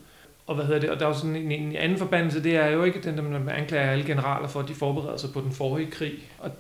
Og 0.48 0.54
hvad 0.54 0.64
hedder 0.64 0.80
det? 0.80 0.90
Og 0.90 1.00
der 1.00 1.06
er 1.06 1.08
jo 1.08 1.14
sådan 1.14 1.36
en, 1.36 1.52
en 1.52 1.76
anden 1.76 1.98
forbandelse, 1.98 2.42
det 2.42 2.56
er 2.56 2.66
jo 2.66 2.84
ikke 2.84 3.00
den, 3.00 3.16
der 3.16 3.22
man 3.22 3.48
anklager 3.48 3.90
alle 3.90 4.04
generaler 4.04 4.48
for, 4.48 4.60
at 4.60 4.68
de 4.68 4.74
forbereder 4.74 5.16
sig 5.16 5.32
på 5.32 5.40
den 5.40 5.52
forrige 5.52 5.90
krig. 5.90 6.12
Og, 6.38 6.50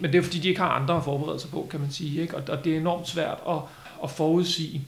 men 0.00 0.12
det 0.12 0.18
er 0.18 0.22
fordi, 0.22 0.38
de 0.38 0.48
ikke 0.48 0.60
har 0.60 0.68
andre 0.68 0.96
at 0.96 1.04
forberede 1.04 1.40
sig 1.40 1.50
på, 1.50 1.66
kan 1.70 1.80
man 1.80 1.90
sige. 1.90 2.22
Ikke? 2.22 2.36
Og, 2.36 2.42
og 2.48 2.64
det 2.64 2.72
er 2.72 2.80
enormt 2.80 3.08
svært 3.08 3.38
at, 3.48 3.56
at 4.04 4.10
forudsige. 4.10 4.84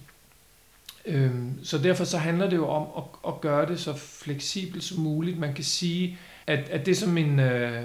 Øhm, 1.06 1.64
så 1.64 1.78
derfor 1.78 2.04
så 2.04 2.18
handler 2.18 2.50
det 2.50 2.56
jo 2.56 2.68
om 2.68 2.86
at, 2.96 3.32
at 3.32 3.40
gøre 3.40 3.66
det 3.66 3.80
så 3.80 3.94
fleksibelt 3.94 4.84
som 4.84 4.98
muligt. 5.02 5.38
Man 5.38 5.54
kan 5.54 5.64
sige, 5.64 6.18
at, 6.46 6.68
at 6.68 6.86
det 6.86 6.96
som 6.96 7.18
en... 7.18 7.40
Øh, 7.40 7.82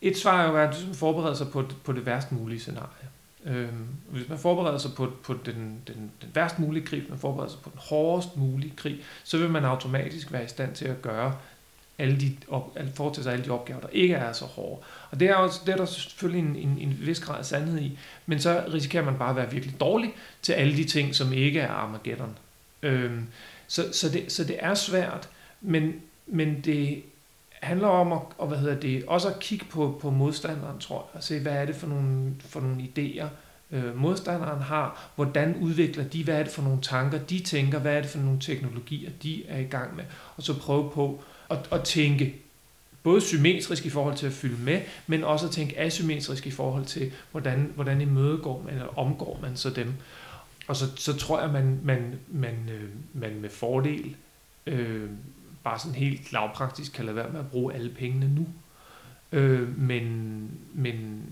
et 0.00 0.16
svar 0.16 0.42
er 0.42 0.48
jo, 0.50 0.56
at 0.56 0.84
man 0.86 0.94
forbereder 0.94 1.34
sig 1.34 1.48
på, 1.48 1.64
på 1.84 1.92
det 1.92 2.06
værst 2.06 2.32
mulige 2.32 2.60
scenarie. 2.60 3.08
Øhm, 3.48 3.86
hvis 4.08 4.28
man 4.28 4.38
forbereder 4.38 4.78
sig 4.78 4.90
på, 4.96 5.12
på 5.22 5.34
den, 5.44 5.82
den, 5.86 6.10
den 6.22 6.30
værst 6.34 6.58
mulige 6.58 6.86
krig, 6.86 7.00
hvis 7.00 7.10
man 7.10 7.18
forbereder 7.18 7.50
sig 7.50 7.60
på 7.60 7.70
den 7.70 7.80
hårdest 7.82 8.36
mulige 8.36 8.72
krig, 8.76 9.00
så 9.24 9.38
vil 9.38 9.50
man 9.50 9.64
automatisk 9.64 10.32
være 10.32 10.44
i 10.44 10.48
stand 10.48 10.74
til 10.74 10.84
at 10.84 11.02
gøre 11.02 11.34
alle 11.98 12.20
de, 12.20 12.36
op, 12.48 12.72
at 12.74 12.86
foretage 12.94 13.22
sig 13.22 13.32
alle 13.32 13.44
de 13.44 13.50
opgaver, 13.50 13.80
der 13.80 13.88
ikke 13.92 14.14
er 14.14 14.32
så 14.32 14.44
hårde. 14.44 14.82
Og 15.10 15.20
det 15.20 15.30
er, 15.30 15.34
også, 15.34 15.60
det 15.66 15.72
er 15.72 15.76
der 15.76 15.84
selvfølgelig 15.84 16.48
en, 16.48 16.56
en, 16.56 16.78
en 16.78 16.98
vis 17.00 17.20
grad 17.20 17.38
af 17.38 17.44
sandhed 17.44 17.80
i, 17.80 17.98
men 18.26 18.40
så 18.40 18.64
risikerer 18.72 19.04
man 19.04 19.18
bare 19.18 19.30
at 19.30 19.36
være 19.36 19.50
virkelig 19.50 19.80
dårlig 19.80 20.12
til 20.42 20.52
alle 20.52 20.76
de 20.76 20.84
ting, 20.84 21.14
som 21.14 21.32
ikke 21.32 21.60
er 21.60 21.70
Armageddon. 21.70 22.38
Øhm, 22.82 23.26
så, 23.66 23.92
så, 23.92 24.08
det, 24.08 24.32
så 24.32 24.44
det 24.44 24.56
er 24.58 24.74
svært, 24.74 25.28
men, 25.60 25.94
men 26.26 26.60
det 26.60 27.02
handler 27.62 27.88
om 27.88 28.12
at, 28.12 28.20
og 28.38 28.48
hvad 28.48 28.58
hedder 28.58 28.80
det, 28.80 29.04
også 29.06 29.28
at 29.28 29.38
kigge 29.40 29.64
på, 29.70 29.98
på 30.02 30.10
modstanderen, 30.10 30.78
tror 30.78 30.96
jeg, 30.96 31.18
og 31.18 31.22
se, 31.22 31.40
hvad 31.40 31.52
er 31.52 31.64
det 31.64 31.74
for 31.74 31.86
nogle, 31.86 32.34
for 32.40 32.60
nogle 32.60 32.82
idéer, 32.82 33.26
øh, 33.72 33.96
modstanderen 33.96 34.62
har, 34.62 35.10
hvordan 35.14 35.56
udvikler 35.60 36.04
de, 36.04 36.24
hvad 36.24 36.38
er 36.38 36.42
det 36.42 36.52
for 36.52 36.62
nogle 36.62 36.78
tanker, 36.82 37.18
de 37.18 37.40
tænker, 37.40 37.78
hvad 37.78 37.96
er 37.96 38.00
det 38.00 38.10
for 38.10 38.18
nogle 38.18 38.40
teknologier, 38.40 39.10
de 39.22 39.46
er 39.46 39.58
i 39.58 39.64
gang 39.64 39.96
med, 39.96 40.04
og 40.36 40.42
så 40.42 40.58
prøve 40.58 40.90
på 40.90 41.22
at, 41.50 41.68
at 41.72 41.82
tænke 41.82 42.34
både 43.02 43.20
symmetrisk 43.20 43.86
i 43.86 43.90
forhold 43.90 44.16
til 44.16 44.26
at 44.26 44.32
fylde 44.32 44.62
med, 44.62 44.80
men 45.06 45.24
også 45.24 45.46
at 45.46 45.52
tænke 45.52 45.80
asymmetrisk 45.80 46.46
i 46.46 46.50
forhold 46.50 46.84
til, 46.84 47.12
hvordan, 47.30 47.72
hvordan 47.74 48.00
imødegår 48.00 48.62
man, 48.64 48.74
eller 48.74 48.98
omgår 48.98 49.38
man 49.42 49.56
så 49.56 49.70
dem. 49.70 49.94
Og 50.66 50.76
så, 50.76 50.84
så 50.96 51.16
tror 51.16 51.40
jeg, 51.40 51.50
man, 51.50 51.80
man, 51.84 52.18
man, 52.28 52.54
øh, 52.72 52.88
man 53.12 53.40
med 53.40 53.50
fordel 53.50 54.16
øh, 54.66 55.10
bare 55.64 55.78
sådan 55.78 55.94
helt 55.94 56.32
lavpraktisk 56.32 56.92
kan 56.92 57.04
lade 57.04 57.16
være 57.16 57.30
med 57.30 57.40
at 57.40 57.50
bruge 57.50 57.74
alle 57.74 57.90
pengene 57.90 58.34
nu. 58.34 58.46
Øh, 59.32 59.78
men, 59.78 60.50
men, 60.74 61.24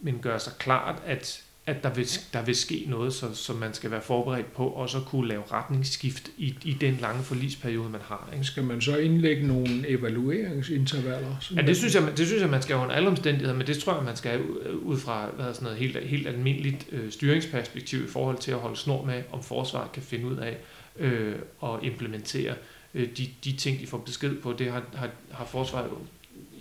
men 0.00 0.18
gør 0.18 0.38
sig 0.38 0.52
klart, 0.58 1.02
at, 1.06 1.42
at 1.66 1.82
der, 1.82 1.94
vil, 1.94 2.06
der 2.32 2.42
vil 2.42 2.56
ske 2.56 2.84
noget, 2.88 3.14
så, 3.14 3.34
så 3.34 3.52
man 3.52 3.74
skal 3.74 3.90
være 3.90 4.02
forberedt 4.02 4.52
på 4.52 4.68
også 4.68 4.98
at 4.98 5.04
kunne 5.04 5.28
lave 5.28 5.42
retningsskift 5.52 6.30
i, 6.36 6.54
i 6.64 6.72
den 6.72 6.98
lange 7.00 7.22
forlisperiode, 7.22 7.90
man 7.90 8.00
har. 8.04 8.28
Ikke? 8.32 8.44
Skal 8.44 8.64
man 8.64 8.80
så 8.80 8.96
indlægge 8.96 9.46
nogle 9.46 9.88
evalueringsintervaller? 9.88 11.36
Ja, 11.56 11.62
det 11.62 11.76
synes, 11.76 11.94
jeg, 11.94 12.02
det 12.16 12.26
synes 12.26 12.42
jeg, 12.42 12.50
man 12.50 12.62
skal 12.62 12.76
under 12.76 12.94
alle 12.94 13.08
omstændigheder, 13.08 13.54
men 13.54 13.66
det 13.66 13.78
tror 13.78 13.94
jeg, 13.94 14.04
man 14.04 14.16
skal 14.16 14.40
ud 14.82 14.98
fra 14.98 15.26
hvad 15.36 15.54
sådan 15.54 15.64
noget 15.64 15.78
helt, 15.78 15.96
helt 16.04 16.28
almindeligt 16.28 16.86
øh, 16.92 17.10
styringsperspektiv 17.10 18.04
i 18.04 18.08
forhold 18.08 18.38
til 18.38 18.50
at 18.50 18.58
holde 18.58 18.76
snor 18.76 19.04
med, 19.04 19.22
om 19.32 19.42
forsvaret 19.42 19.92
kan 19.92 20.02
finde 20.02 20.26
ud 20.26 20.36
af 20.36 20.56
øh, 20.96 21.34
at 21.62 21.78
implementere 21.82 22.50
øh, 22.50 22.73
Øh, 22.94 23.08
de, 23.16 23.28
de 23.44 23.52
ting, 23.52 23.80
de 23.80 23.86
får 23.86 23.98
besked 23.98 24.36
på. 24.42 24.52
Det 24.52 24.72
har, 24.72 24.82
har, 24.94 25.10
har 25.30 25.44
forsvaret 25.44 25.90
jo 25.90 25.98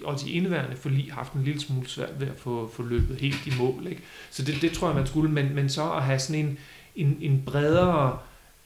også 0.04 0.28
i 0.28 0.32
indeværende 0.32 0.78
forlig 0.78 1.14
haft 1.14 1.34
en 1.34 1.44
lille 1.44 1.62
smule 1.62 1.90
svært 1.90 2.20
ved 2.20 2.28
at 2.28 2.38
få, 2.38 2.72
få 2.74 2.84
løbet 2.84 3.18
helt 3.18 3.48
i 3.48 3.52
mål. 3.58 3.88
Ikke? 3.88 4.02
Så 4.30 4.44
det, 4.44 4.62
det 4.62 4.72
tror 4.72 4.88
jeg, 4.88 4.96
man 4.96 5.08
skulle, 5.08 5.32
men, 5.32 5.56
men 5.56 5.70
så 5.70 5.92
at 5.92 6.04
have 6.04 6.20
sådan 6.20 6.46
en, 6.46 6.58
en, 6.96 7.18
en 7.22 7.44
bredere 7.46 8.18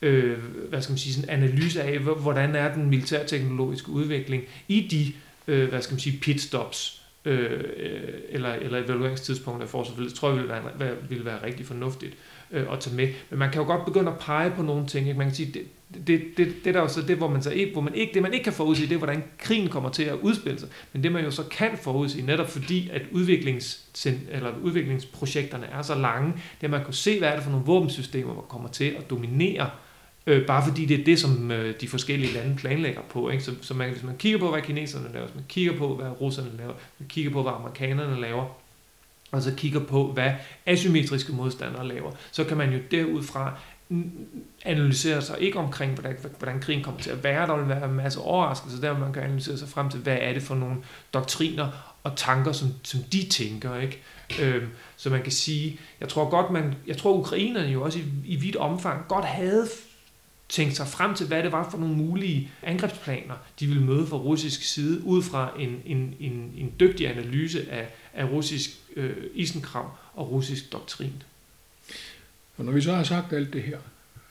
øh, 0.02 0.38
hvad 0.70 0.82
skal 0.82 0.92
man 0.92 0.98
sige, 0.98 1.14
sådan 1.14 1.30
analyse 1.30 1.84
af, 1.84 2.00
hvordan 2.00 2.56
er 2.56 2.74
den 2.74 2.90
militærteknologiske 2.90 3.90
udvikling 3.90 4.44
i 4.68 4.88
de 4.92 5.14
øh, 5.48 5.70
hvad 5.70 5.82
skal 5.82 5.94
man 5.94 6.00
sige, 6.00 6.20
pitstops, 6.20 7.02
øh, 7.26 7.64
øh 7.78 8.14
eller, 8.30 8.54
eller 8.54 8.84
evalueringstidspunkter 8.84 9.68
for 9.68 9.84
forsvaret, 9.84 10.14
tror 10.14 10.30
jeg 10.30 10.38
ville 10.38 10.54
være, 10.76 10.96
ville 11.10 11.26
være 11.26 11.44
rigtig 11.44 11.66
fornuftigt 11.66 12.14
øh, 12.52 12.74
at 12.74 12.80
tage 12.80 12.96
med. 12.96 13.08
Men 13.30 13.40
man 13.40 13.52
kan 13.52 13.62
jo 13.62 13.68
godt 13.68 13.86
begynde 13.86 14.12
at 14.12 14.20
pege 14.20 14.52
på 14.52 14.62
nogle 14.62 14.88
ting. 14.88 15.08
Ikke? 15.08 15.18
Man 15.18 15.28
kan 15.28 15.36
sige, 15.36 15.52
det, 15.54 16.08
det, 16.08 16.22
det, 16.38 16.56
det 16.66 16.74
der 16.74 16.82
er 16.82 16.88
så 16.88 17.02
det, 17.02 17.18
hvor 17.18 17.28
man 17.28 17.42
så 17.42 17.52
ikke, 17.52 17.72
hvor 17.72 17.82
man 17.82 17.96
ikke, 17.96 18.14
det 18.14 18.22
man 18.22 18.34
ikke 18.34 18.44
kan 18.44 18.54
forudsige, 18.54 18.88
det 18.88 18.94
er, 18.94 18.98
hvordan 18.98 19.24
krigen 19.38 19.70
kommer 19.70 19.90
til 19.90 20.04
at 20.04 20.16
udspille 20.22 20.60
sig. 20.60 20.70
Men 20.94 21.04
det 21.04 21.12
man 21.12 21.24
jo 21.24 21.32
så 21.32 21.44
kan 21.44 21.72
forudsige, 21.84 22.26
netop 22.26 22.50
fordi, 22.50 22.90
at 22.94 23.02
udviklings, 23.12 23.84
eller 24.32 24.54
udviklingsprojekterne 24.64 25.66
er 25.66 25.82
så 25.82 25.96
lange, 25.96 26.32
det 26.32 26.42
er, 26.62 26.64
at 26.64 26.70
man 26.70 26.84
kan 26.84 26.94
se, 26.94 27.20
hvad 27.20 27.30
er 27.30 27.36
det 27.36 27.44
for 27.44 27.52
nogle 27.52 27.66
våbensystemer, 27.66 28.34
der 28.34 28.42
kommer 28.42 28.70
til 28.70 28.96
at 28.98 29.10
dominere 29.10 29.70
Øh, 30.28 30.46
bare 30.46 30.64
fordi 30.68 30.86
det 30.86 31.00
er 31.00 31.04
det, 31.04 31.20
som 31.20 31.52
øh, 31.52 31.76
de 31.82 31.88
forskellige 31.88 32.34
lande 32.34 32.56
planlægger 32.56 33.02
på. 33.10 33.30
Ikke? 33.30 33.44
Så, 33.44 33.52
så 33.62 33.74
man, 33.74 33.90
hvis 33.90 34.04
man 34.04 34.18
kigger 34.18 34.40
på, 34.40 34.52
hvad 34.52 34.62
kineserne 34.62 35.14
laver, 35.14 35.26
hvis 35.26 35.36
man 35.36 35.44
kigger 35.50 35.78
på, 35.78 35.96
hvad 35.96 36.22
russerne 36.22 36.58
laver, 36.58 36.74
hvis 36.74 37.00
man 37.00 37.10
kigger 37.10 37.32
på, 37.32 37.42
hvad 37.42 37.52
amerikanerne 37.52 38.22
laver, 38.22 38.46
og 39.32 39.42
så 39.42 39.54
kigger 39.56 39.80
på, 39.80 40.12
hvad 40.12 40.32
asymmetriske 40.66 41.32
modstandere 41.32 41.88
laver, 41.88 42.12
så 42.32 42.44
kan 42.44 42.58
man 42.58 42.74
jo 42.74 42.80
derudfra 42.92 43.60
analysere 44.66 45.22
sig 45.22 45.40
ikke 45.40 45.60
omkring, 45.60 45.94
hvordan, 45.94 46.18
hvordan 46.38 46.60
krigen 46.60 46.84
kommer 46.84 47.02
til 47.02 47.10
at 47.10 47.24
være. 47.24 47.48
Der 47.48 47.58
vil 47.58 47.70
være 47.70 47.86
en 47.86 47.94
masse 47.94 48.20
overraskelser, 48.20 48.82
der 48.82 49.00
man 49.00 49.14
kan 49.14 49.24
analysere 49.24 49.58
sig 49.58 49.70
frem 49.70 49.90
til, 49.90 50.00
hvad 50.00 50.18
er 50.22 50.34
det 50.34 50.44
for 50.44 50.56
nogle 50.56 50.76
doktriner 51.14 51.96
og 52.04 52.16
tanker, 52.16 52.52
som, 52.52 52.68
som 52.84 53.00
de 53.12 53.30
tænker. 53.30 53.76
Ikke? 53.76 54.02
Øhm, 54.42 54.68
så 54.98 55.10
man 55.10 55.24
kan 55.24 55.32
sige, 55.32 55.80
jeg 56.00 56.10
tror 56.10 56.30
godt, 56.30 56.52
man, 56.52 56.76
jeg 56.88 56.98
tror 56.98 57.14
ukrainerne 57.14 57.68
jo 57.68 57.84
også 57.84 58.00
i, 58.00 58.04
i 58.26 58.36
vidt 58.36 58.56
omfang 58.56 59.08
godt 59.08 59.26
havde 59.26 59.68
tænke 60.50 60.76
sig 60.76 60.88
frem 60.88 61.16
til, 61.16 61.28
hvad 61.28 61.44
det 61.44 61.52
var 61.52 61.70
for 61.70 61.78
nogle 61.78 61.96
mulige 61.96 62.52
angrebsplaner, 62.64 63.36
de 63.60 63.68
ville 63.68 63.84
møde 63.84 64.08
fra 64.08 64.18
russisk 64.18 64.64
side, 64.64 65.04
ud 65.04 65.24
fra 65.24 65.52
en, 65.60 65.82
en, 65.86 66.16
en, 66.20 66.54
en 66.58 66.74
dygtig 66.80 67.10
analyse 67.10 67.72
af, 67.72 67.88
af 68.14 68.30
russisk 68.30 68.70
øh, 68.96 69.16
isenkrav 69.34 69.98
og 70.14 70.32
russisk 70.32 70.72
doktrin. 70.72 71.24
Og 72.58 72.66
når 72.66 72.72
vi 72.72 72.82
så 72.82 72.94
har 72.94 73.04
sagt 73.04 73.34
alt 73.34 73.54
det 73.54 73.64
her, 73.64 73.80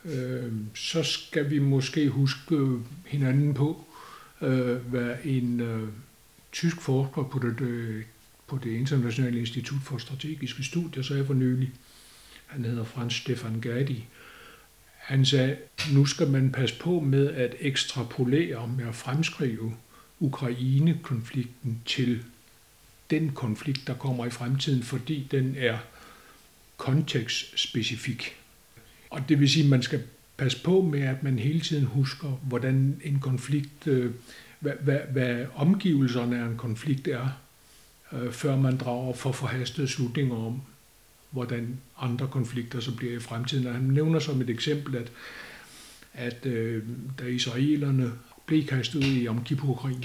øh, 0.04 0.52
så 0.74 1.02
skal 1.02 1.50
vi 1.50 1.58
måske 1.58 2.08
huske 2.08 2.54
øh, 2.54 2.80
hinanden 3.06 3.54
på, 3.54 3.84
øh, 4.42 4.76
hvad 4.76 5.14
en 5.24 5.60
øh, 5.60 5.88
tysk 6.52 6.80
forsker 6.80 7.22
på 7.22 7.38
det, 7.38 7.60
øh, 7.60 8.04
på 8.46 8.58
det 8.64 8.70
Internationale 8.70 9.38
Institut 9.38 9.82
for 9.82 9.98
Strategiske 9.98 10.64
Studier 10.64 11.02
sagde 11.02 11.26
for 11.26 11.34
nylig. 11.34 11.70
Han 12.46 12.64
hedder 12.64 12.84
Franz 12.84 13.14
Stefan 13.14 13.60
Gadi. 13.60 14.04
Han 15.06 15.24
sagde, 15.24 15.56
nu 15.92 16.06
skal 16.06 16.28
man 16.28 16.52
passe 16.52 16.78
på 16.78 17.00
med 17.00 17.30
at 17.30 17.54
ekstrapolere 17.60 18.68
med 18.68 18.88
at 18.88 18.94
fremskrive 18.94 19.76
Ukraine-konflikten 20.20 21.82
til 21.84 22.22
den 23.10 23.32
konflikt, 23.32 23.86
der 23.86 23.94
kommer 23.94 24.26
i 24.26 24.30
fremtiden, 24.30 24.82
fordi 24.82 25.28
den 25.30 25.54
er 25.58 25.78
kontekstspecifik. 26.76 28.36
Og 29.10 29.28
det 29.28 29.40
vil 29.40 29.50
sige, 29.50 29.64
at 29.64 29.70
man 29.70 29.82
skal 29.82 30.02
passe 30.36 30.62
på 30.62 30.80
med, 30.82 31.00
at 31.02 31.22
man 31.22 31.38
hele 31.38 31.60
tiden 31.60 31.84
husker, 31.84 32.28
hvordan 32.28 33.00
en 33.04 33.20
konflikt, 33.20 33.86
øh, 33.86 34.12
hvad, 34.60 34.72
hvad, 34.80 35.00
hvad 35.12 35.46
omgivelserne 35.54 36.38
af 36.38 36.46
en 36.46 36.56
konflikt 36.56 37.08
er, 37.08 37.28
øh, 38.12 38.32
før 38.32 38.56
man 38.56 38.76
drager 38.76 39.12
for 39.12 39.32
forhastede 39.32 39.88
slutninger 39.88 40.36
om, 40.36 40.62
hvordan 41.30 41.76
andre 41.98 42.28
konflikter 42.28 42.80
så 42.80 42.96
bliver 42.96 43.16
i 43.16 43.20
fremtiden. 43.20 43.66
Og 43.66 43.74
han 43.74 43.82
nævner 43.82 44.18
som 44.18 44.40
et 44.40 44.50
eksempel, 44.50 44.96
at, 44.96 45.12
at 46.14 46.46
øh, 46.46 46.82
da 47.18 47.24
israelerne 47.24 48.12
blev 48.46 48.66
kastet 48.66 48.98
ud 48.98 49.10
i 49.10 49.26
Yom 49.26 49.44
Kippur-krigen, 49.44 50.04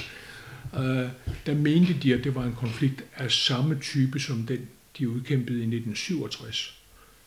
øh, 0.75 1.09
der 1.45 1.55
mente 1.55 1.93
de, 1.93 2.13
at 2.13 2.23
det 2.23 2.35
var 2.35 2.43
en 2.43 2.55
konflikt 2.55 3.03
af 3.15 3.31
samme 3.31 3.79
type 3.79 4.19
som 4.19 4.45
den, 4.45 4.67
de 4.97 5.09
udkæmpede 5.09 5.57
i 5.57 5.61
1967. 5.61 6.77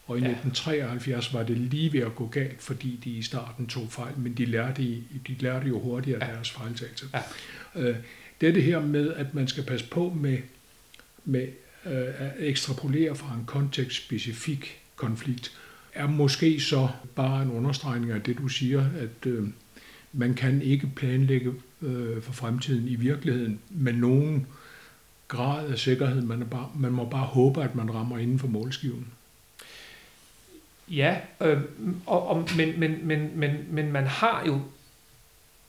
Og 0.07 0.19
i 0.19 0.21
ja. 0.21 0.31
1973 0.31 1.35
var 1.35 1.43
det 1.43 1.57
lige 1.57 1.93
ved 1.93 2.01
at 2.01 2.15
gå 2.15 2.27
galt, 2.27 2.63
fordi 2.63 3.01
de 3.05 3.11
i 3.11 3.23
starten 3.23 3.67
tog 3.67 3.93
fejl, 3.93 4.19
men 4.19 4.35
de 4.35 4.45
lærte, 4.45 4.83
de 5.29 5.37
lærte 5.41 5.69
jo 5.69 5.81
hurtigt 5.81 6.17
af 6.17 6.29
ja. 6.29 6.33
deres 6.33 6.51
fejltagelse. 6.51 7.07
Ja. 7.15 7.23
Øh, 7.75 7.97
det 8.41 8.49
er 8.49 8.53
det 8.53 8.63
her 8.63 8.81
med, 8.81 9.13
at 9.13 9.35
man 9.35 9.49
skal 9.49 9.65
passe 9.65 9.87
på 9.89 10.17
med, 10.21 10.39
med 11.25 11.49
øh, 11.87 12.09
at 12.19 12.33
ekstrapolere 12.39 13.15
fra 13.15 13.35
en 13.35 13.45
kontekstspecifik 13.47 14.81
konflikt, 14.97 15.53
er 15.95 16.07
måske 16.07 16.61
så 16.61 16.89
bare 17.15 17.43
en 17.43 17.51
understregning 17.51 18.13
af 18.13 18.23
det, 18.23 18.39
du 18.39 18.49
siger, 18.49 18.85
at 18.99 19.27
øh, 19.27 19.49
man 20.13 20.35
kan 20.35 20.63
ikke 20.63 20.91
planlægge 20.97 21.53
øh, 21.83 22.23
for 22.23 22.33
fremtiden 22.33 22.89
i 22.89 22.95
virkeligheden 22.95 23.61
med 23.71 23.93
nogen 23.93 24.47
grad 25.29 25.69
af 25.69 25.79
sikkerhed. 25.79 26.23
Man, 26.23 26.43
er 26.43 26.47
bare, 26.47 26.71
man 26.75 26.93
må 26.93 27.09
bare 27.09 27.27
håbe, 27.27 27.63
at 27.63 27.75
man 27.75 27.95
rammer 27.95 28.19
inden 28.19 28.39
for 28.39 28.49
målskiven. 28.49 29.07
Ja, 30.89 31.17
øh, 31.41 31.61
og, 32.07 32.27
og, 32.27 32.49
men, 32.57 32.81
men, 32.81 33.07
men, 33.07 33.31
men, 33.35 33.51
men 33.71 33.93
man 33.93 34.07
har 34.07 34.45
jo 34.47 34.61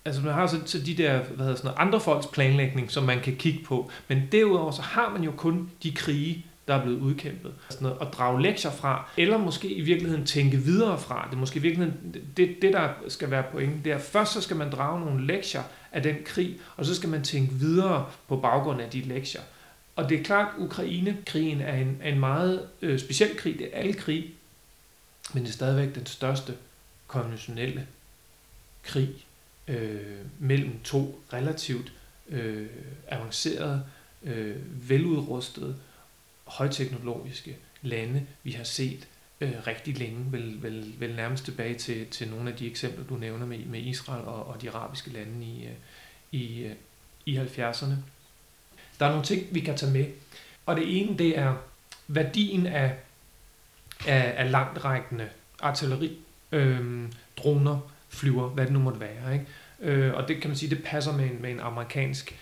altså 0.06 0.22
man 0.22 0.34
har 0.34 0.48
så, 0.48 0.62
så 0.66 0.80
de 0.80 0.96
der 0.98 1.20
hvad 1.20 1.46
hedder 1.46 1.56
sådan 1.56 1.68
noget, 1.68 1.88
andre 1.88 2.00
folks 2.00 2.28
planlægning, 2.28 2.92
som 2.92 3.04
man 3.04 3.22
kan 3.22 3.36
kigge 3.36 3.64
på. 3.64 3.92
Men 4.08 4.24
derudover 4.32 4.72
så 4.72 4.82
har 4.82 5.10
man 5.10 5.24
jo 5.24 5.32
kun 5.32 5.72
de 5.84 5.92
krige, 5.92 6.46
der 6.68 6.74
er 6.74 6.82
blevet 6.82 7.00
udkæmpet. 7.00 7.54
Sådan 7.70 7.88
noget, 7.88 7.98
at 8.02 8.08
drage 8.14 8.42
lektier 8.42 8.72
fra, 8.72 9.10
eller 9.18 9.38
måske 9.38 9.68
i 9.68 9.82
virkeligheden 9.82 10.26
tænke 10.26 10.58
videre 10.58 11.00
fra. 11.00 11.28
Det 11.30 11.36
er 11.36 11.40
måske 11.40 11.60
i 11.60 11.62
virkeligheden 11.62 12.16
det, 12.38 12.56
det, 12.62 12.74
der 12.74 12.90
skal 13.08 13.32
være 13.32 13.44
pointen. 13.52 13.82
Det 13.84 13.92
er, 13.92 14.00
først 14.00 14.34
så 14.34 14.42
skal 14.42 14.58
man 14.58 14.72
drage 14.72 15.00
nogle 15.00 15.28
lektier 15.28 15.64
af 15.92 16.04
den 16.04 16.16
krig, 16.26 16.60
og 16.78 16.86
så 16.86 16.96
skal 16.96 17.10
man 17.10 17.24
tænke 17.24 17.54
videre 17.54 18.06
på 18.28 18.38
baggrund 18.38 18.82
af 18.82 18.90
de 18.90 19.02
lektier. 19.02 19.42
Og 19.96 20.10
det 20.10 20.20
er 20.20 20.24
klart, 20.24 20.48
at 20.58 20.64
Ukraine-krigen 20.64 21.62
er 21.62 21.76
en, 21.76 21.98
er 22.02 22.12
en 22.12 22.20
meget 22.20 22.68
øh, 22.82 23.00
speciel 23.00 23.38
krig. 23.38 23.60
Det 23.60 23.70
er 23.74 23.80
alle 23.80 23.94
krig, 23.94 24.34
men 25.34 25.44
det 25.44 25.50
er 25.50 25.54
stadigvæk 25.54 25.96
den 25.96 26.06
største 26.06 26.54
konventionelle 27.08 27.88
krig 28.84 29.25
øh, 29.68 30.18
mellem 30.40 30.80
to 30.84 31.24
relativt 31.34 31.94
øh, 32.30 32.68
avancerede, 33.08 33.84
øh, 34.24 34.90
veludrustede, 34.90 35.76
højteknologiske 36.46 37.58
lande, 37.82 38.26
vi 38.44 38.52
har 38.52 38.64
set 38.64 39.08
øh, 39.42 39.54
rigtig 39.68 39.98
længe, 39.98 40.32
vel, 40.32 40.64
vel, 40.64 40.94
vel 41.00 41.16
nærmest 41.16 41.46
tilbage 41.46 41.76
til, 41.76 42.08
til 42.08 42.30
nogle 42.30 42.50
af 42.52 42.58
de 42.58 42.68
eksempler, 42.68 43.06
du 43.06 43.16
nævner 43.16 43.46
med, 43.46 43.66
med 43.66 43.80
Israel 43.80 44.26
og, 44.26 44.48
og 44.48 44.62
de 44.62 44.72
arabiske 44.72 45.10
lande 45.10 45.46
i, 45.46 45.66
øh, 45.66 45.74
i, 46.32 46.64
øh, 46.64 46.76
i 47.26 47.38
70'erne. 47.38 47.96
Der 49.00 49.06
er 49.06 49.10
nogle 49.10 49.26
ting, 49.26 49.48
vi 49.52 49.60
kan 49.60 49.78
tage 49.78 49.92
med. 49.92 50.06
Og 50.66 50.76
det 50.76 51.02
ene, 51.02 51.18
det 51.18 51.38
er 51.38 51.56
værdien 52.08 52.68
af, 52.68 52.96
af, 54.08 54.34
af 54.38 54.52
langtrækkende 54.52 55.30
artilleri, 55.60 56.18
øh, 56.52 57.10
droner, 57.38 57.92
flyver, 58.10 58.48
hvad 58.48 58.66
det 58.66 58.74
nu 58.74 58.80
måtte 58.80 59.00
være. 59.00 59.34
Ikke? 59.34 59.46
Øh, 59.80 60.14
og 60.14 60.28
det 60.28 60.42
kan 60.42 60.50
man 60.50 60.58
sige, 60.58 60.70
det 60.76 60.84
passer 60.84 61.14
med 61.14 61.26
en, 61.26 61.42
med 61.42 61.52
en 61.52 61.60
amerikansk 61.60 62.40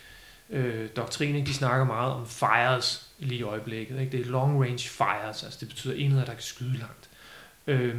øh, 0.49 0.89
doktrine. 0.95 1.45
De 1.45 1.53
snakker 1.53 1.85
meget 1.85 2.13
om 2.13 2.27
fires 2.27 3.09
lige 3.19 3.39
i 3.39 3.43
øjeblikket. 3.43 3.99
Ikke? 3.99 4.11
Det 4.17 4.19
er 4.19 4.29
long 4.31 4.63
range 4.63 4.89
fires, 4.89 5.43
altså 5.43 5.57
det 5.59 5.67
betyder 5.67 5.93
enheder, 5.93 6.25
der 6.25 6.33
kan 6.33 6.41
skyde 6.41 6.77
langt. 6.77 7.09
Øh, 7.67 7.95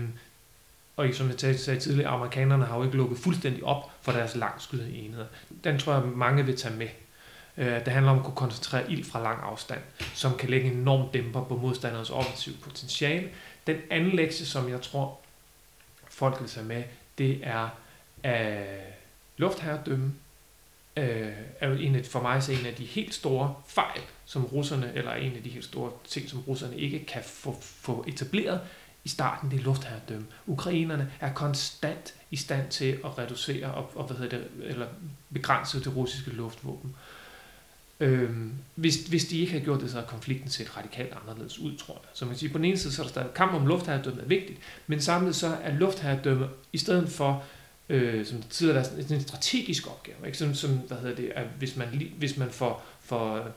og 0.97 1.09
som 1.13 1.29
jeg 1.29 1.59
sagde 1.59 1.81
tidligere, 1.81 2.11
amerikanerne 2.11 2.65
har 2.65 2.77
jo 2.77 2.85
ikke 2.85 2.97
lukket 2.97 3.19
fuldstændig 3.19 3.65
op 3.65 3.91
for 4.03 4.13
deres 4.13 4.37
langskydende 4.37 4.99
enheder. 4.99 5.27
Den 5.65 5.79
tror 5.79 5.93
jeg, 5.93 6.03
mange 6.03 6.45
vil 6.45 6.57
tage 6.57 6.77
med. 6.77 6.89
Øh, 7.57 7.85
det 7.85 7.89
handler 7.89 8.13
om 8.13 8.19
at 8.19 8.25
kunne 8.25 8.37
koncentrere 8.37 8.93
ild 8.93 9.05
fra 9.05 9.23
lang 9.23 9.43
afstand, 9.43 9.81
som 10.15 10.37
kan 10.37 10.51
lægge 10.51 10.71
en 10.71 10.77
enorm 10.77 11.09
dæmper 11.13 11.45
på 11.45 11.57
modstanderens 11.57 12.11
offensive 12.11 12.55
potentiale. 12.63 13.29
Den 13.67 13.77
anden 13.91 14.13
lektie, 14.13 14.47
som 14.47 14.69
jeg 14.69 14.83
tror, 14.83 15.21
folk 16.11 16.41
vil 16.41 16.49
tage 16.49 16.67
med, 16.67 16.85
det 17.19 17.41
er 17.43 17.69
at 18.23 18.67
luftherredømme 19.37 20.15
øh, 20.97 21.33
er 21.61 21.69
jo 21.69 21.75
en 21.75 21.97
af, 21.97 22.05
for 22.05 22.23
mig 22.23 22.43
så 22.43 22.53
en 22.53 22.67
af 22.67 22.75
de 22.75 22.85
helt 22.85 23.15
store 23.15 23.55
fejl, 23.67 24.01
som 24.25 24.45
russerne, 24.45 24.93
eller 24.95 25.15
en 25.15 25.37
af 25.37 25.43
de 25.43 25.51
helt 25.51 25.65
store 25.65 25.93
ting, 26.09 26.29
som 26.29 26.41
russerne 26.41 26.79
ikke 26.79 27.05
kan 27.07 27.23
få, 27.25 27.57
få 27.61 28.05
etableret 28.09 28.61
i 29.05 29.09
starten, 29.09 29.51
det 29.51 29.59
er 29.59 29.63
luftherredømme. 29.63 30.27
Ukrainerne 30.47 31.13
er 31.21 31.33
konstant 31.33 32.15
i 32.31 32.37
stand 32.37 32.71
til 32.71 33.01
at 33.05 33.19
reducere 33.19 33.75
og, 33.75 33.91
og 33.95 34.05
hvad 34.05 34.17
hedder 34.17 34.39
det, 34.39 34.49
eller 34.61 34.87
begrænse 35.33 35.85
det 35.85 35.97
russiske 35.97 36.31
luftvåben. 36.31 36.97
Øhm, 38.01 38.53
hvis, 38.75 38.97
hvis 38.97 39.25
de 39.25 39.39
ikke 39.39 39.53
havde 39.53 39.65
gjort 39.65 39.81
det, 39.81 39.91
så 39.91 39.97
havde 39.97 40.09
konflikten 40.09 40.51
set 40.51 40.77
radikalt 40.77 41.15
anderledes 41.23 41.59
ud, 41.59 41.77
tror 41.77 41.95
jeg. 41.95 42.11
Så 42.15 42.25
man 42.25 42.33
kan 42.33 42.39
sige, 42.39 42.53
på 42.53 42.59
den 42.59 42.65
ene 42.65 42.77
side, 42.77 42.93
så 42.93 43.03
er 43.03 43.05
der 43.05 43.11
stadig 43.11 43.35
kamp 43.35 43.55
om 43.55 43.67
luftherredømme 43.67 44.23
er 44.23 44.27
vigtigt, 44.27 44.59
men 44.87 45.01
samtidig 45.01 45.35
så 45.35 45.57
er 45.63 45.75
luftherredømme, 45.75 46.49
i 46.73 46.79
stedet 46.79 47.09
for 47.09 47.45
øh, 47.89 48.27
som 48.27 48.43
tidligere 48.51 48.75
været 48.75 48.87
sådan 48.87 49.17
en 49.17 49.23
strategisk 49.23 49.87
opgave, 49.87 50.17
ikke? 50.27 50.39
Som, 50.39 50.55
som 50.55 50.71
hvad 50.71 50.97
hedder 50.97 51.17
det, 51.17 51.33
at 51.35 51.47
hvis 51.59 51.77
man, 51.77 51.89
hvis 52.19 52.37
man 52.37 52.51
får, 52.51 52.87
får 53.01 53.49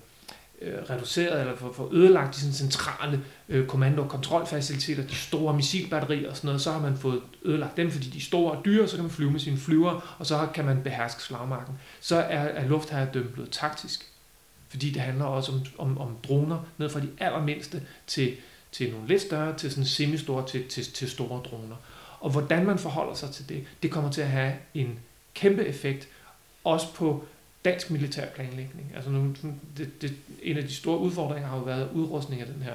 øh, 0.62 0.74
reduceret 0.90 1.40
eller 1.40 1.56
får, 1.56 1.74
får 1.74 1.90
ødelagt 1.94 2.36
de 2.36 2.40
sådan 2.40 2.54
centrale 2.54 3.24
øh, 3.50 3.68
kommando- 3.68 4.02
og 4.02 4.10
kontrolfaciliteter, 4.10 5.04
de 5.04 5.16
store 5.16 5.54
missilbatterier 5.54 6.30
og 6.30 6.38
sådan 6.38 6.48
noget, 6.48 6.62
så 6.62 6.72
har 6.72 6.82
man 6.82 6.98
fået 6.98 7.22
ødelagt 7.46 7.78
dem, 7.78 7.92
fordi 7.92 8.10
de 8.10 8.18
er 8.18 8.22
store 8.22 8.52
og 8.52 8.66
dyre, 8.66 8.88
så 8.88 8.96
kan 8.96 9.04
man 9.04 9.12
flyve 9.12 9.32
med 9.32 9.40
sine 9.40 9.58
flyver, 9.58 10.16
og 10.20 10.26
så 10.26 10.48
kan 10.54 10.66
man 10.66 10.84
beherske 10.84 11.22
slagmarken. 11.22 11.76
Så 12.00 12.16
er, 12.16 12.40
er 12.40 12.68
luftherredømme 12.68 13.30
blevet 13.30 13.52
taktisk, 13.52 14.12
fordi 14.70 14.90
det 14.92 15.02
handler 15.02 15.26
også 15.26 15.52
om, 15.52 15.62
om, 15.78 15.98
om 15.98 16.18
droner, 16.28 16.60
ned 16.78 16.90
fra 16.90 17.00
de 17.00 17.10
allermindste 17.20 17.82
til, 18.08 18.36
til 18.72 18.92
nogle 18.92 19.08
lidt 19.08 19.22
større, 19.22 19.58
til 19.58 19.72
sådan 19.72 19.86
semi-store, 19.86 20.48
til, 20.48 20.68
til, 20.68 20.84
til 20.94 21.10
store 21.10 21.42
droner. 21.44 21.76
Og 22.20 22.30
hvordan 22.30 22.66
man 22.66 22.80
forholder 22.80 23.14
sig 23.14 23.32
til 23.32 23.50
det, 23.50 23.64
det 23.84 23.92
kommer 23.92 24.12
til 24.12 24.22
at 24.22 24.28
have 24.30 24.54
en 24.74 25.00
kæmpe 25.34 25.66
effekt, 25.66 26.08
også 26.64 26.94
på 26.94 27.26
dansk 27.66 27.92
militær 27.92 28.26
planlægning. 28.26 28.92
Altså 28.96 29.10
nu, 29.10 29.36
det, 29.78 30.02
det, 30.02 30.14
en 30.44 30.58
af 30.58 30.64
de 30.64 30.76
store 30.76 31.00
udfordringer 31.00 31.50
har 31.50 31.58
jo 31.58 31.64
været 31.64 31.90
udrustning 31.92 32.42
af 32.42 32.48
den 32.48 32.62
her 32.62 32.74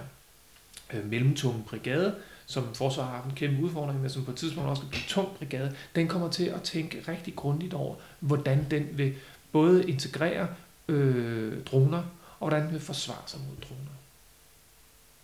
øh, 0.93 1.11
mellemtunge 1.11 1.65
brigade, 1.69 2.15
som 2.47 2.75
forsvaret 2.75 3.11
har 3.11 3.17
haft 3.17 3.29
en 3.29 3.35
kæmpe 3.35 3.63
udfordring 3.63 4.01
med, 4.01 4.11
som 4.11 4.25
på 4.25 4.31
et 4.31 4.37
tidspunkt 4.37 4.71
også 4.71 4.83
bliver 4.91 5.05
tung 5.09 5.29
brigade. 5.39 5.77
Den 5.95 6.09
kommer 6.09 6.31
til 6.31 6.45
at 6.45 6.63
tænke 6.63 7.05
rigtig 7.09 7.37
grundigt 7.37 7.75
over, 7.75 7.95
hvordan 8.21 8.67
den 8.71 8.89
vil 8.93 9.15
både 9.53 9.91
integrere 9.91 10.49
øh, 10.89 11.65
droner, 11.65 12.03
og 12.41 12.49
hvordan 12.49 12.63
den 12.63 12.73
vil 12.73 12.81
forsvare 12.81 13.23
sig 13.27 13.41
mod 13.41 13.57
droner. 13.57 13.91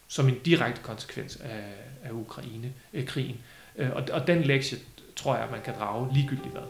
Som 0.08 0.28
en 0.28 0.38
direkte 0.38 0.82
konsekvens 0.82 1.36
af, 1.36 1.64
af 2.02 2.10
Ukraine-krigen. 2.12 3.36
Øh, 3.76 3.88
øh, 3.88 3.96
og, 3.96 4.02
og 4.12 4.26
den 4.26 4.42
lektie 4.42 4.78
tror 5.16 5.36
jeg, 5.36 5.48
man 5.50 5.60
kan 5.60 5.74
drage 5.74 6.14
ligegyldigt 6.14 6.52
hvad. 6.52 6.62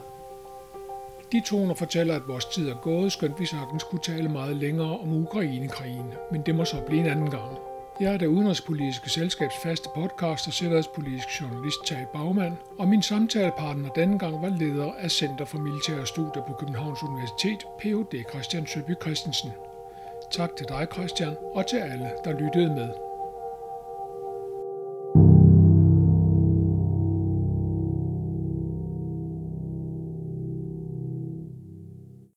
De 1.33 1.43
toner 1.47 1.75
fortæller, 1.75 2.17
at 2.17 2.29
vores 2.29 2.45
tid 2.45 2.69
er 2.69 2.75
gået, 2.75 3.13
skønt 3.13 3.41
vi 3.41 3.47
sagtens 3.47 3.85
kunne 3.85 4.03
tale 4.03 4.29
meget 4.29 4.57
længere 4.57 4.99
om 4.99 5.13
Ukraine-krigen, 5.13 6.13
men 6.33 6.43
det 6.47 6.55
må 6.55 6.65
så 6.65 6.77
blive 6.87 7.01
en 7.01 7.07
anden 7.07 7.31
gang. 7.31 7.68
Jeg 8.01 8.15
er 8.15 8.17
det 8.17 8.27
udenrigspolitiske 8.27 9.11
selskabs 9.11 9.55
faste 9.63 9.89
podcast 9.95 10.47
og 10.47 10.53
sikkerhedspolitisk 10.53 11.41
journalist 11.41 11.87
Tage 11.87 12.07
Bagmand, 12.13 12.57
og 12.79 12.89
min 12.89 13.03
samtalepartner 13.03 13.89
denne 13.89 14.19
gang 14.19 14.43
var 14.43 14.49
leder 14.49 14.93
af 14.99 15.11
Center 15.11 15.45
for 15.45 15.59
Militære 15.59 16.07
Studier 16.07 16.43
på 16.47 16.53
Københavns 16.53 17.03
Universitet, 17.03 17.67
Ph.D. 17.79 18.31
Christian 18.31 18.67
Søby 18.67 18.95
Christensen. 19.03 19.51
Tak 20.31 20.57
til 20.57 20.67
dig, 20.69 20.87
Christian, 20.93 21.37
og 21.55 21.67
til 21.67 21.77
alle, 21.77 22.11
der 22.25 22.41
lyttede 22.41 22.75
med. 22.75 23.08